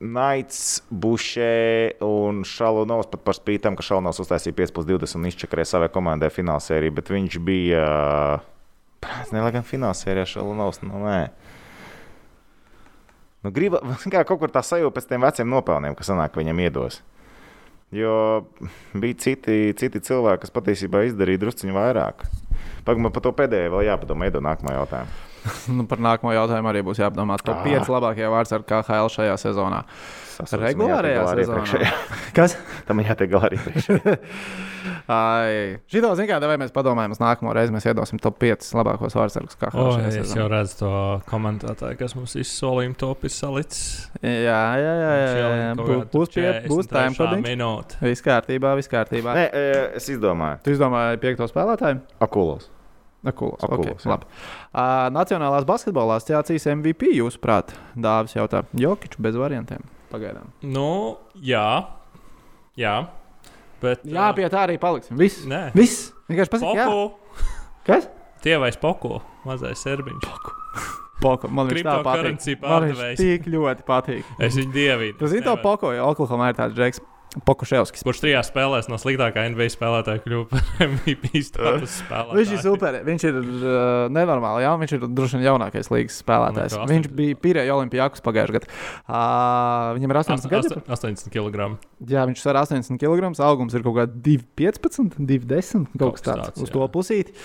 [0.00, 5.90] Naits, Bušē un Šalunovs pat par spīti tam, ka Šalunovs uztaisīja 5,20 un izčakarēja savai
[5.92, 7.82] komandai finālsēriju, bet viņš bija.
[8.38, 8.49] Prāts,
[9.32, 11.20] ne, lai gan finālsērijā Šalunovs, nu nē.
[13.40, 13.80] Nu, griba,
[14.12, 17.00] kā kaut kur tā sajūta pēc tiem veciem nopelniem, kas sanāk, viņam iedos.
[17.96, 18.44] Jo
[18.94, 22.22] bija citi, citi cilvēki, kas patiesībā izdarīja drusciņu vairāk.
[22.86, 25.29] Pagaidām par to pēdējo vēl jāpadomā, iedod nākamo jautājumu.
[25.76, 27.38] Nu, par nākamo jautājumu arī būs jāpadomā.
[27.44, 27.64] Top Ah.
[27.64, 29.84] 5 labākie vārds ar KHL šajā sezonā.
[30.40, 31.88] Regulārajā sezonā.
[32.36, 32.54] Kas?
[32.88, 33.98] Tam jātiek galā arī priekšā.
[35.10, 39.16] Ai, šito zinu, kāda vai mēs padomājam, uz nākamo reizi mēs iedosim top 5 labākos
[39.18, 40.38] vārdsargus KHL Oh, es sezonā.
[40.40, 40.92] jau redzu to
[41.28, 43.84] komentētāju, kas mums izsolījuma topis salicis.
[44.22, 44.30] Jā,
[44.80, 45.12] jā, jā.
[45.20, 45.70] jā, jā, jā.
[45.80, 47.44] Būs, būs, pie, būs time codiņš.
[47.50, 48.00] minūte.
[48.06, 49.36] Viss kārtībā, viss kārtībā.
[49.36, 49.66] Nē, e,
[50.00, 52.00] es izdomāju, Tu izdomāji piekto spēlētāju?
[52.24, 52.70] akulos.
[53.20, 53.60] Akulos.
[53.60, 54.16] Akulos, okay, jā.
[54.16, 59.84] uh, Nacionālās basketbola asociācijas MVP, jūsuprāt, Dāvis jautā, Jokičs bez variantiem.
[60.10, 60.48] Pagaidām.
[60.64, 61.66] Nu, jā.
[62.80, 62.94] Jā.
[63.80, 65.16] Bet, Jā, pie tā arī paliksim.
[65.20, 65.44] Viss.
[65.48, 66.10] Nē, Viss.
[66.30, 66.88] Vienkārši pasakā.
[66.88, 67.44] Poku.
[67.86, 68.08] Kas?
[68.44, 69.20] Tievais Poku.
[69.44, 70.26] Mazais serbiņš.
[71.20, 71.48] Poko.
[71.52, 72.64] Man viņš tā patīk.
[72.64, 74.28] Man viņš tik ļoti patīk.
[74.40, 75.16] Es viņu dievinu.
[75.20, 75.54] Tu zini to.
[75.60, 77.02] Poko, jo Oklahomā ir tāds Džeks
[77.46, 78.02] Pokuševskis.
[78.02, 82.38] Kurš trijās spēlēs no sliktākā NBA spēlētāja kļuva par MVP status spēlētāju?
[82.40, 82.98] Viņš ir super.
[83.06, 83.76] Viņš ir uh,
[84.10, 84.64] nenormāli.
[84.64, 86.74] Jā, viņš ir droši vien jaunākais līgas spēlētājs.
[86.74, 87.16] Nu, kā Viņš 80.
[87.20, 88.74] bija Pirēja Olimpijākus pagājušajā gadā.
[89.06, 90.82] Uh, viņam ir 80 gadi.
[90.98, 91.70] 80 kg.
[92.10, 93.32] Jā, viņš ir 80 kg.
[93.46, 96.56] Augums ir kaut kāds 2,15, 2,10 kaut kas tāds.
[96.58, 96.74] Uz jā.
[96.74, 97.36] to pusīti.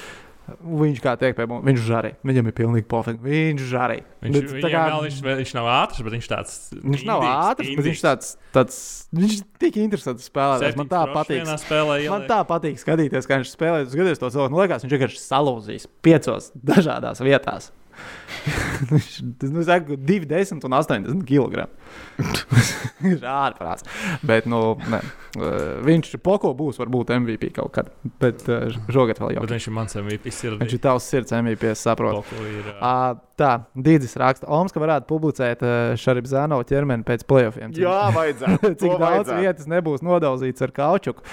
[0.45, 2.11] Viņš kā teikt, pie mums, viņš žarī.
[2.25, 3.21] Viņam ir pilnīgi pofīgi.
[3.23, 3.97] Viņš žarī.
[4.21, 4.83] Viņš, Bet kā...
[4.91, 6.57] vēl, viņš, viņš nav ātrs, bet viņš tāds-
[6.93, 8.77] Viņš nav ātrs, bet viņš tāds, tāds
[9.15, 10.77] viņš tik interesants spēlētājs.
[10.77, 11.49] Man tā patīk.
[11.65, 13.81] Spēlē, Man tā patīk skatīties, kā viņš spēlē.
[13.87, 17.71] Es skatos to cilvēku, man liekas, viņš vienkārši salūzīs piecos dažādās vietās.
[18.91, 19.11] viņš
[19.49, 21.67] nu, saka, 2, 10 un 80 kg.
[23.05, 23.85] Viņš ir ārprāts.
[24.25, 25.01] Bet, nu, ne.
[25.35, 27.91] Uh, viņš poko būs, varbūt MVP kaut kad.
[28.21, 29.43] Bet šogad vēl jau.
[29.45, 30.31] Bet viņš ir mans MVP.
[30.47, 32.23] Ir, Viņš ir tavs sirds MVP, es saprotu.
[32.75, 37.75] Uh, tā, Dīdzis raksta, Omska varētu publicēt uh, Šaribzāno ķermeni pēc playoffiem.
[37.77, 38.71] Jā, vajadzētu.
[38.81, 39.41] Cik daudz vajadzētu.
[39.43, 41.25] vietas nebūs nodauzīts ar kaučuku.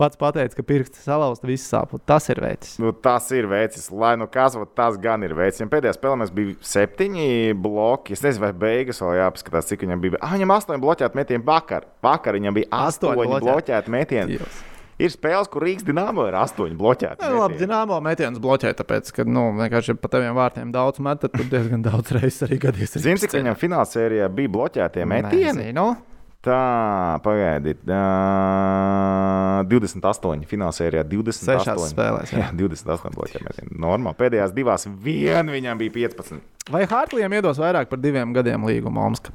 [0.00, 1.94] Pats pateica, ka pirksts salauzts, viss sāp.
[1.96, 2.74] un Tas ir veids.
[2.82, 5.60] Nu, tas ir veids, lai nu kas, vot tas gan ir veids.
[5.60, 7.28] Viņam pēdējā spēlē mums bija septiņi
[7.60, 8.16] bloki.
[8.16, 10.18] Es nezinu, vai beigas vēl jāpaskatās, cik viņam bija.
[10.24, 11.86] Ah, viņam astoņi bloķēti metieni vakar.
[12.02, 13.94] Vakar viņam bija Astoņi astoņi bloķēti.
[13.94, 14.38] metieni.
[14.40, 14.60] Dievs.
[15.00, 17.24] Ir spēles, kur Rīgas dīnāmo ir astoņi bloķēti.
[17.24, 17.56] Nu, labi.
[17.62, 21.80] Dienāmo metienus bloķē, tāpēc, ka, nu, vienkārši pa taviem vārtiem daudz met, tad tur diezgan
[21.88, 22.98] daudz reizes arī gadījies.
[22.98, 25.54] arī Zini, cik viņam finālsērijā bija bloķētie metieni?
[25.56, 25.86] Nezinu.
[26.40, 27.82] Tā, pagaidiet.
[27.84, 30.46] Uh, 28.
[30.48, 31.44] finālsērijā 28.
[31.50, 32.46] Sešās spēlēs, jā.
[32.46, 33.76] Jā, 28 bloķēti metieni.
[33.84, 34.16] Normāli.
[34.22, 36.40] Pēdējās divās vien viņam bija 15.
[36.72, 39.34] Vai Hartlījam iedos vairāk par diviem gadiem līguma Omska?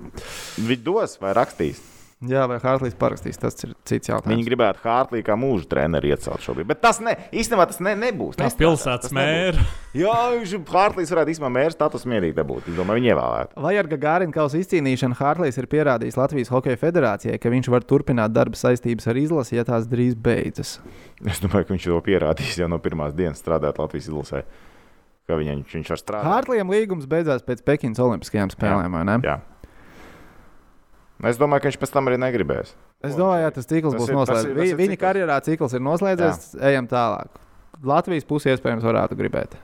[0.66, 1.84] Viņš dos vai rakstīs?
[2.30, 4.32] Jā, vai Hartlīs parakstīs, tas ir cits jautājums.
[4.34, 6.68] Viņi gribētu Hārtlī kā mūža treneri iecelt šobrīd.
[6.70, 8.40] Bet tas ne, īstenībā tas ne, nebūs.
[8.40, 9.60] Pilsētas tas nebūs.
[9.60, 9.66] mēra.
[10.04, 12.70] Jā, viņš Hārtlīs varētu īstenībā mēra status mierīgi dabūt.
[12.72, 13.66] Es domāju, viņi ievēlētu.
[13.66, 18.36] Vai ar Gārina kausa izcīnīšanu Hartlīs ir pierādījis Latvijas Hokeja federācijai, ka viņš var turpināt
[18.36, 20.78] darba saistības ar izlasi, ja tās drīz beidzas?
[21.24, 24.44] Es domāju, ka viņš to pierādīs jau no pirmās dienas strādāt Latvijas izlasē.
[25.26, 26.30] Ka viņam, viņš var strādāt.
[26.30, 29.16] Hartlījam līgums beidzās pēc Pekinas Olimpiskajām spēlēm, vai ne?
[29.26, 29.40] Jā.
[31.30, 32.74] Es domāju, ka viņš pēc tam arī negribēs.
[33.06, 34.56] Es domāju, ka tas cikls Tas būs noslēdzies.
[34.60, 37.42] Vi- Viņa karjerā cikls ir noslēdzies, ejam tālāk.
[37.84, 39.56] Latvijas pusi iespējams varētu gribēt.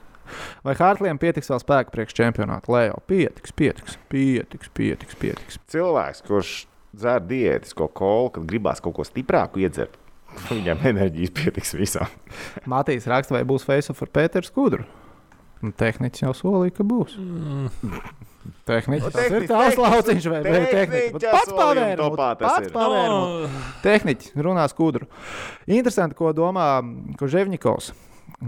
[0.64, 2.70] Vai Hartlīam pietiks vēl spēka priekš čempionāta?
[2.72, 5.16] Leo, pietiks, pietiks, pietiks, pietiks.
[5.20, 5.58] pietiks.
[5.68, 6.52] Cilvēks, kurš
[6.96, 9.98] dzer diētisko kolu, kad gribās kaut ko stiprāku iedzert,
[10.52, 12.08] viņam enerģijas pietiks visam.
[12.72, 14.86] Matīs raksta, vai būs face ar Pēteru Skudru.
[15.62, 17.18] Nu, Tehnicis jau solīja, ka būs.
[18.68, 22.30] Tehnicis Nu, tas ir tehniķis, tehniķis, lauciņš vai vai tehniķa Bet Pats solījuma pavēr, topā
[22.40, 22.74] tas pats ir.
[22.76, 23.10] pavēr.
[23.12, 25.10] No, Tehniķis runā skudru.
[25.70, 26.68] Interesanti, ko domā
[27.20, 27.92] Koževņikovs.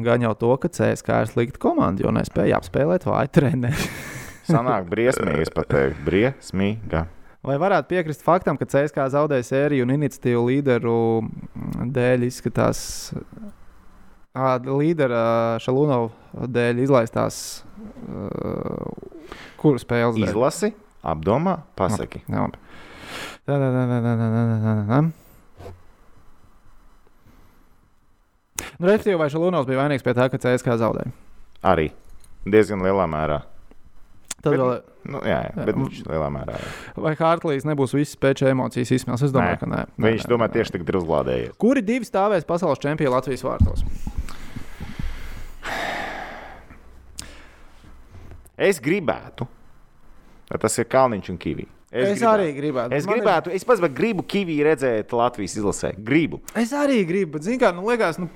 [0.03, 3.89] Gan jau to, ka CSK ir slikta komanda, jo nespēja apspēlēt vāju treneri.
[4.49, 7.05] Sanāk briesmīgi, es pateiktu, briesmīga.
[7.43, 10.95] Vai varētu piekrist faktam, ka CSK zaudēja sēriju un iniciatīvu līderu
[11.91, 12.79] dēļ izskatās,
[14.33, 17.37] līdera Šalunova dēļ izlaistās,
[18.07, 19.12] uh,
[19.61, 20.29] Kuru spēles dēļ?
[20.29, 22.23] Izlasi, apdomā, pasaki.
[22.27, 22.57] Labi, labi.
[23.43, 25.01] Da, da, da, da, da, da, da, da.
[28.79, 31.11] Nu, Respektīvi, vai Šalūnos bija vainīgs pie tā, ka CSK zaudēja?
[31.63, 31.89] Arī
[32.49, 33.41] diezgan lielā mērā.
[34.43, 34.71] Tad bet, vēl...
[35.13, 35.65] nu, jā, jā, jā.
[35.69, 36.57] bet viņš lielā mērā.
[36.59, 36.71] Jā.
[37.05, 39.23] Vai Hartlīs nebūs visas pēkšņas emocijas izsmēlis?
[39.29, 39.61] Es domāju, nē.
[39.61, 39.83] ka nē.
[39.95, 41.53] nē viņš nē, domā, nē, tieši tagad ir uzlādējies.
[41.63, 43.85] Kuri divi stāvēs pasaules čempioni Latvijas vārtos?
[48.57, 49.47] Es gribētu,
[50.51, 51.65] lai tas ir Kalniņš un Kivī.
[51.93, 52.33] Es, es gribētu.
[52.33, 52.93] arī gribētu.
[52.97, 55.93] Es Man ir- gribētu, es pats gribu Kivī redzēt Latvijas izlasē.
[56.03, 56.41] Gribu.
[56.55, 58.29] Es arī gribu, bet, zināmā mērā, nu, liekas, nu,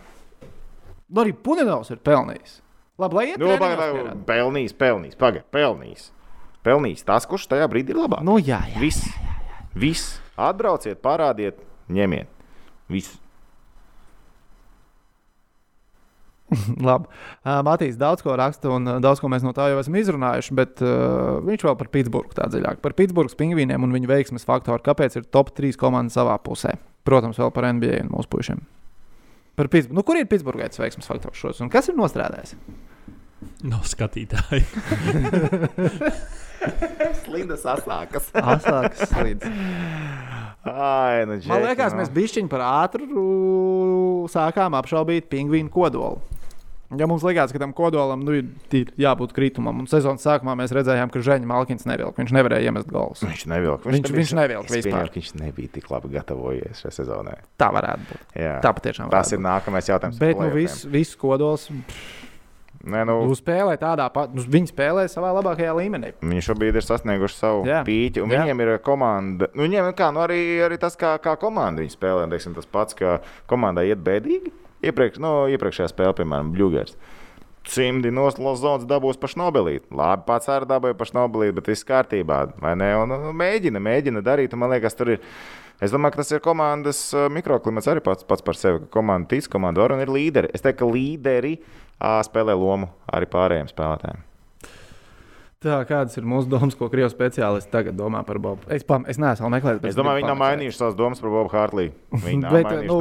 [1.09, 2.61] nu arī Punenovs ir pelnījis.
[2.97, 4.26] Labi, lai iet Nu, treniņos pagaid, pierāda.
[4.26, 6.11] pelnījis, pelnījis, pagaidi, pelnījis.
[6.65, 8.24] Pelnījis tas, kurš tajā brīdī ir labāk.
[8.26, 8.80] Nu, jā, jā.
[8.82, 9.05] Viss.
[9.78, 10.20] Viss.
[10.38, 12.28] Atbrauciet, parādiet, ņemiet.
[12.89, 13.20] Viss.
[16.88, 17.10] Labi.
[17.43, 20.84] Uh, Matīs daudz ko raksta, un daudz ko mēs no tā jau esam izrunājuši, bet
[20.86, 22.82] uh, viņš vēl par Pitsburgu tā dziļāk.
[22.84, 24.84] Par Pitsburgas pingvīniem un viņu veiksmes faktoru.
[24.86, 26.78] Kāpēc ir top 3 komandas savā pusē?
[27.08, 28.64] Protams, vēl par NBA un mūsu puišiem.
[29.60, 30.00] Par Pitsburgu.
[30.00, 31.64] Nu, kur ir Pitsburgā tas veiksmes faktors šos?
[31.66, 32.56] Un kas ir nostrādājis?
[33.68, 34.64] no skatītāji.
[37.24, 38.30] Slindas asākas.
[38.38, 39.52] Asākas slīdes.
[40.68, 43.06] Ai, nu, Man liekas, mēs bišķiņi par ātru
[44.32, 46.20] sākām apšaubīt pingvīnu kodolu.
[46.96, 51.12] Ja mums liekas, ka tam kodolam nu, ir jābūt kritumam, un sezonas sākumā mēs redzējām,
[51.12, 52.22] ka Žēņa Malkins nevilka.
[52.22, 53.26] Viņš nevarēja iemest golus.
[53.28, 53.90] Viņš nevilka.
[53.90, 55.10] Viņš- nebija- viņš nevilka vispār.
[55.12, 57.36] ka Viņš nebija tik labi gatavojies šajā sezonā.
[57.60, 58.24] Tā varētu būt.
[58.40, 58.62] Jā.
[58.64, 60.20] Tā patiešām Tas ir nākamais jautājums.
[60.20, 61.68] Bet nu, viss, viss kodols
[62.88, 66.14] Nē, nu, nu, spēlē tādā pat, nu, viņi spēlē savā labākajā līmenī.
[66.22, 67.82] Viņi šobrīd ir sasnieguši savu Jā.
[67.84, 68.46] pīķi, un Jā.
[68.46, 69.50] viņiem ir komanda.
[69.58, 72.30] Nu, viņiem kā, nu, arī, arī tas, kā, kā komanda viņi spēlē.
[72.30, 73.20] Teiksim, tas pats, ka
[73.50, 74.52] komandai iet bēdīgi.
[74.86, 76.98] Iepriekš, nu, iepriekšējā spēlē, piemēram, Bluegers.
[77.68, 79.90] Cimdi no Lozonas dabūs pašu Nobelīti.
[79.98, 82.38] Labi, pats arī dabūja pašu Nobelīti, bet viss kārtībā.
[82.64, 82.92] vai ne?
[82.96, 84.56] Un, nu, mēģina, mēģina darīt.
[84.56, 85.26] Man liekas, tur ir.
[85.84, 88.86] Es domāju, ka tas ir komandas mikroklimats arī pats, pats par sevi.
[88.90, 90.50] Komanda tic, komanda var un ir līderi.
[90.54, 91.58] Es teiktu, ka līderi
[92.00, 94.27] spēlē lomu arī pārējiem spēlētājiem.
[95.58, 98.62] Tā, kādas ir mūsu domas, ko krievu speciālisti tagad domā par Bobu?
[98.70, 99.80] Es, pam, es neesmu meklējis.
[99.82, 101.49] bet Es domāju, viņi nav mainījuši savas domas par Bobu
[102.43, 102.97] nav Bet, nu,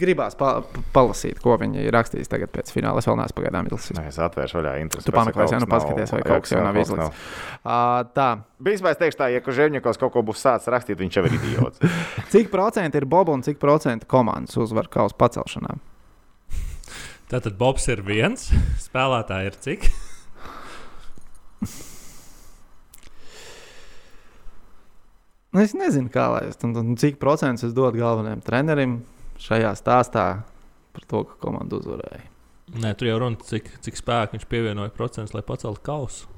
[0.00, 3.02] gribās pa, pa- palasīt, ko viņi ir rakstījis tagad pēc fināla.
[3.04, 3.98] Es vēl neesmu pagaidām izlasījis.
[4.00, 5.08] Nē, Es atvēršu vaļā interesi.
[5.10, 7.28] Tu pameklēsi, ja nu paskaties, vai kaut kas jau nav izlikts.
[7.60, 8.30] Uh, tā,
[8.64, 11.84] Principā es teikšu tā, ja Kužēvņikovs kaut ko būs sācis rakstīt, viņš jau ir idiots.
[12.32, 15.76] cik procenti ir Boba un cik procenti komandas uzvar kausa pacelšanā?
[17.28, 18.48] Tātad Bobs ir viens,
[18.88, 19.88] spēlētāji ir cik?
[25.54, 28.94] Nu, Es nezinu, kā lai es un, un cik procentus es dodu galvenajam trenerim
[29.38, 30.24] šajā stāstā
[30.94, 32.24] par to, ka komanda uzvarēja.
[32.80, 36.30] Nē, tur jau runa, cik, cik spēku viņš pievienoja procentus, lai paceltu kausu.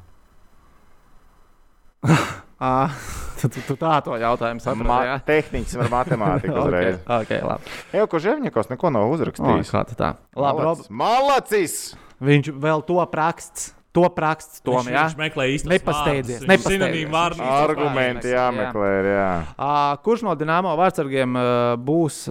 [2.61, 2.89] À,
[3.41, 4.89] tu, tu, tu tā to jautājumu saprati.
[4.89, 5.17] Ma jā?
[5.29, 6.99] tehniķis var matemātiku uzreiz.
[7.05, 7.73] okay, okay, labi.
[7.97, 9.73] Jau Kužēvņikovs neko nav O, uzrakstījis.
[9.73, 10.11] kā tā?
[10.37, 10.93] Labi, Rob, Malacis!
[10.93, 11.79] Malacis!
[12.27, 13.73] viņš vēl to raksts.
[13.97, 15.03] To raksts, Tom, viņš, jā.
[15.09, 17.09] viņš meklē īstenībā Nepasteidzies, nepasteidzies.
[17.13, 17.41] Vārdu.
[17.43, 18.43] Ar- Argumenti jā.
[18.45, 19.29] jāmeklē, ir, jā.
[19.57, 19.71] À,
[20.05, 22.27] kurš no Dienāmo vārdsargiem uh, būs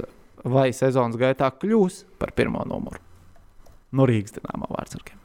[0.46, 3.02] vai sezonas gaitā kļūs par pirmo numuru?
[3.96, 5.18] No Rīgas Dienāmo vārdsargiem.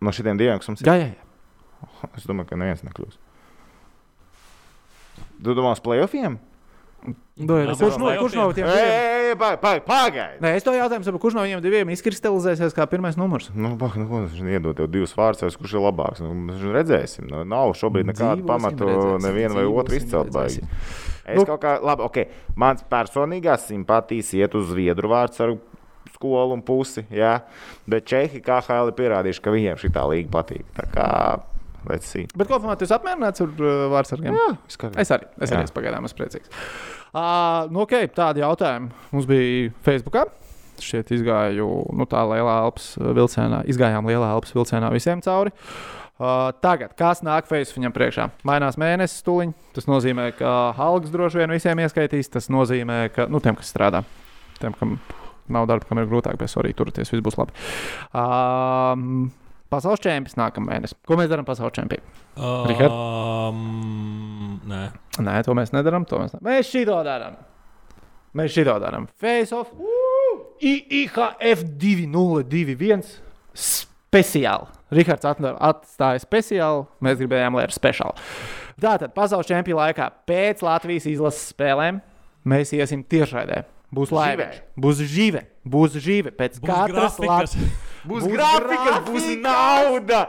[0.00, 2.10] No šitiem diviem, kas mums ir, Jā, jā, jā.
[2.16, 3.18] es domāju, ka neviens nekļūs.
[5.40, 6.38] Tu domā uz playoffiem?
[7.40, 8.90] Dod, kurš, no, kurš no tiem diviem?
[9.32, 10.40] Ei, pagaidi!
[10.44, 13.48] Nē, es to jautāju, saprotu, kurš no viņiem diviem izkristalizēsies kā pirmais numurs.
[13.56, 16.20] Nu, bah, nu, ko, viņš iedod tev divus vārdus, kurš ir labāks.
[16.24, 17.30] Nu, mēs redzēsim.
[17.32, 18.90] Nu, nav šobrīd nekādu pamatu
[19.24, 20.36] nevienu vai otru izcelt.
[21.30, 22.24] Es Nu- kaut kā, labi, ok.
[22.58, 25.52] Mans personīgās simpātijas iet uz Zviedru vārdu ar
[26.14, 27.04] skolu un pusi.
[27.12, 27.42] Jā.
[27.86, 30.64] Bet Čehi kā Haili pierādījuši, ka viņiem šī tā līga patīk.
[30.74, 31.06] Tā kā,
[31.88, 32.26] let's see.
[32.36, 34.36] Bet kopumā esi apmierināts ar uh, vārdsargiem?
[34.36, 35.00] Jā, skaidrs.
[35.04, 35.30] Es arī.
[35.40, 36.52] Es arī esmu pagaidām esmu priecīgs.
[37.10, 40.36] Uh, nu, okay, tādi jautājumi mums bija Facebook.
[40.80, 45.52] Šeit izgāju nu, tā lielā Alpas vilcienā, izgājām lielā Alpas vilcienā visiem cauri.
[46.20, 48.26] Uh, tagad, kas nāk Facebook viņam priekšā?
[48.48, 49.54] Mainās mēnesis, tuliņ.
[49.76, 52.28] Tas nozīmē, ka algas droši vien visiem ieskaitīs.
[52.32, 54.02] Tas nozīmē, ka nu, tiem, kas strādā,
[54.60, 54.98] tiem, kam
[55.50, 57.56] nav darba, kam ir grūtāk, bet arī turēties, viss būs labi.
[58.12, 59.30] Um,
[59.70, 60.98] pasaules čempions nākamā mēnesī.
[61.06, 62.18] Ko mēs darām pasaules čempionā?
[62.68, 62.94] Richard?
[62.94, 64.84] Um, nē,
[65.20, 66.06] Nē, to mēs nedarām.
[66.08, 66.42] To mēs, ne...
[66.46, 67.38] mēs šito darām.
[68.36, 69.08] Mēs šito darām.
[69.20, 69.72] Face off.
[70.60, 73.02] IHF 2021
[73.56, 74.70] speciāli.
[74.94, 76.86] Rihards atstāja speciāli.
[77.04, 78.30] Mēs gribējām, lai ir speciāli.
[78.80, 82.00] Tātad pasaules čempionu laikā pēc Latvijas izlases spēlēm
[82.48, 83.64] mēs iesim tiešraidē.
[83.90, 84.46] Būs laiva,
[84.78, 86.30] būs žive, būs žive.
[86.36, 87.18] Pēc būs katras.
[87.18, 87.56] Latvijas.
[88.00, 89.42] Būs Būs grafikas, būs grafikas.
[89.44, 90.20] nauda!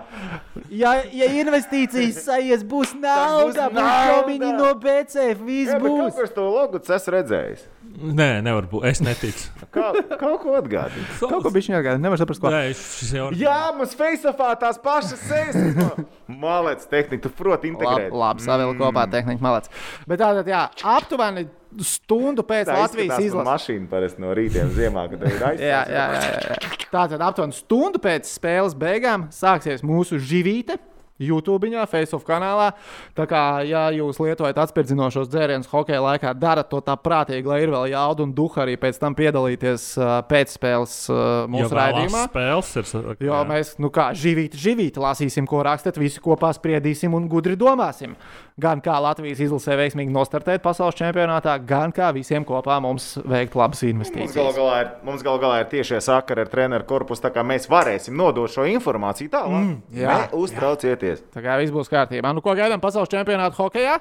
[0.72, 3.94] Ja, ja investīcijas aizies, būs nauda, būs nauda.
[4.12, 6.18] jobiņi no BCF, viss Jā, bet būs.
[6.20, 7.64] kas to logu es esmu redzējis.
[8.02, 8.86] Nē, nevar būt.
[8.92, 9.50] Es neticu.
[9.76, 11.08] Kā, kaut ko atgādīt.
[11.20, 12.52] Kaut ko bija jāgādā, nevar saprast, ko.
[12.52, 13.40] Nē, šis jau ir.
[13.46, 15.58] Jā, mums Faceofā tās pašas sejas.
[16.44, 18.14] Malec, tehnika, tu proti Labi, integrēt.
[18.16, 19.72] labi savilkt kopā tehniski malāts.
[20.08, 20.66] Bet tātad, jā,
[20.98, 21.48] aptuveni
[21.86, 23.48] stundu pēc Tā Latvijas izlases.
[23.48, 25.38] mašīna parasti no rītiem ziemā, kad ir
[25.96, 26.60] jā.
[26.92, 30.80] Tātad aptuveni stundu pēc spēles beigām sāksies mūsu živīte.
[31.22, 32.72] YouTube, Facebook kanālā.
[33.18, 37.74] Tā kā, ja jūs lietojat atspērdzinošos dzērienus hokeja laikā, darat to tā prātīgi, lai ir
[37.74, 42.26] vēl jauda un duha arī pēc tam piedalīties uh, pēcspēles uh, mūsu raidījumā.
[42.32, 42.92] spēles ir.
[43.22, 43.44] Jo jā.
[43.54, 48.18] mēs, nu kā, živīti, živīti lasīsim, ko rakstat, visi kopā spriedīsim un gudri domāsim.
[48.62, 53.82] Gan kā Latvijas izlasē veiksmīgi nostartēt pasaules čempionātā, gan kā visiem kopā mums veikt labas
[53.82, 54.58] Mums gal investīcijas.
[54.60, 58.14] galā ir, mums gal galā ir tiešie sakari ar treneru korpusu, tā kā mēs varēsim
[58.20, 59.66] nodot šo informāciju tālāk.
[59.66, 61.24] Mm, jā, Uztraucieties!
[61.34, 62.34] Tā kā viss būs kārtībā.
[62.38, 63.98] Nu, ko gaidām pasaules čempionāta hokeja?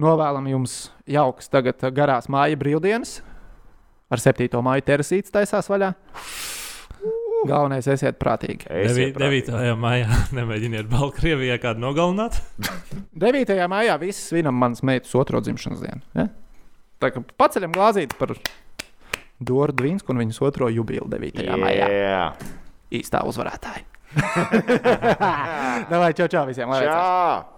[0.00, 0.78] Novēlam jums
[1.08, 3.18] jauks tagad garās māja brīvdienas.
[4.08, 4.48] Ar 7.
[4.64, 5.92] māju terasītes taisās vaļā.
[7.46, 8.66] Galvenais, esiet prātīgi.
[8.82, 9.52] Esiet prātīgi.
[9.52, 9.74] 9.
[9.78, 12.40] maijā nemēģiniet Baltkrievijā kādu nogalināt.
[13.26, 13.58] 9.
[13.70, 16.02] maijā viss svinam manas meitas otro dzimšanas dienu.
[16.18, 16.26] Ja?
[16.98, 18.34] Tā kā paceļam glāzīti par
[19.38, 21.44] Doru Dvīnsku un viņas otro jubileju 9.
[21.62, 21.92] maijā.
[21.94, 22.24] Jā,
[22.98, 23.84] Īstā uzvarētāja.
[25.92, 26.70] Davai, čau, čau visiem!
[26.72, 26.96] lai veicās!
[26.96, 27.57] Čau!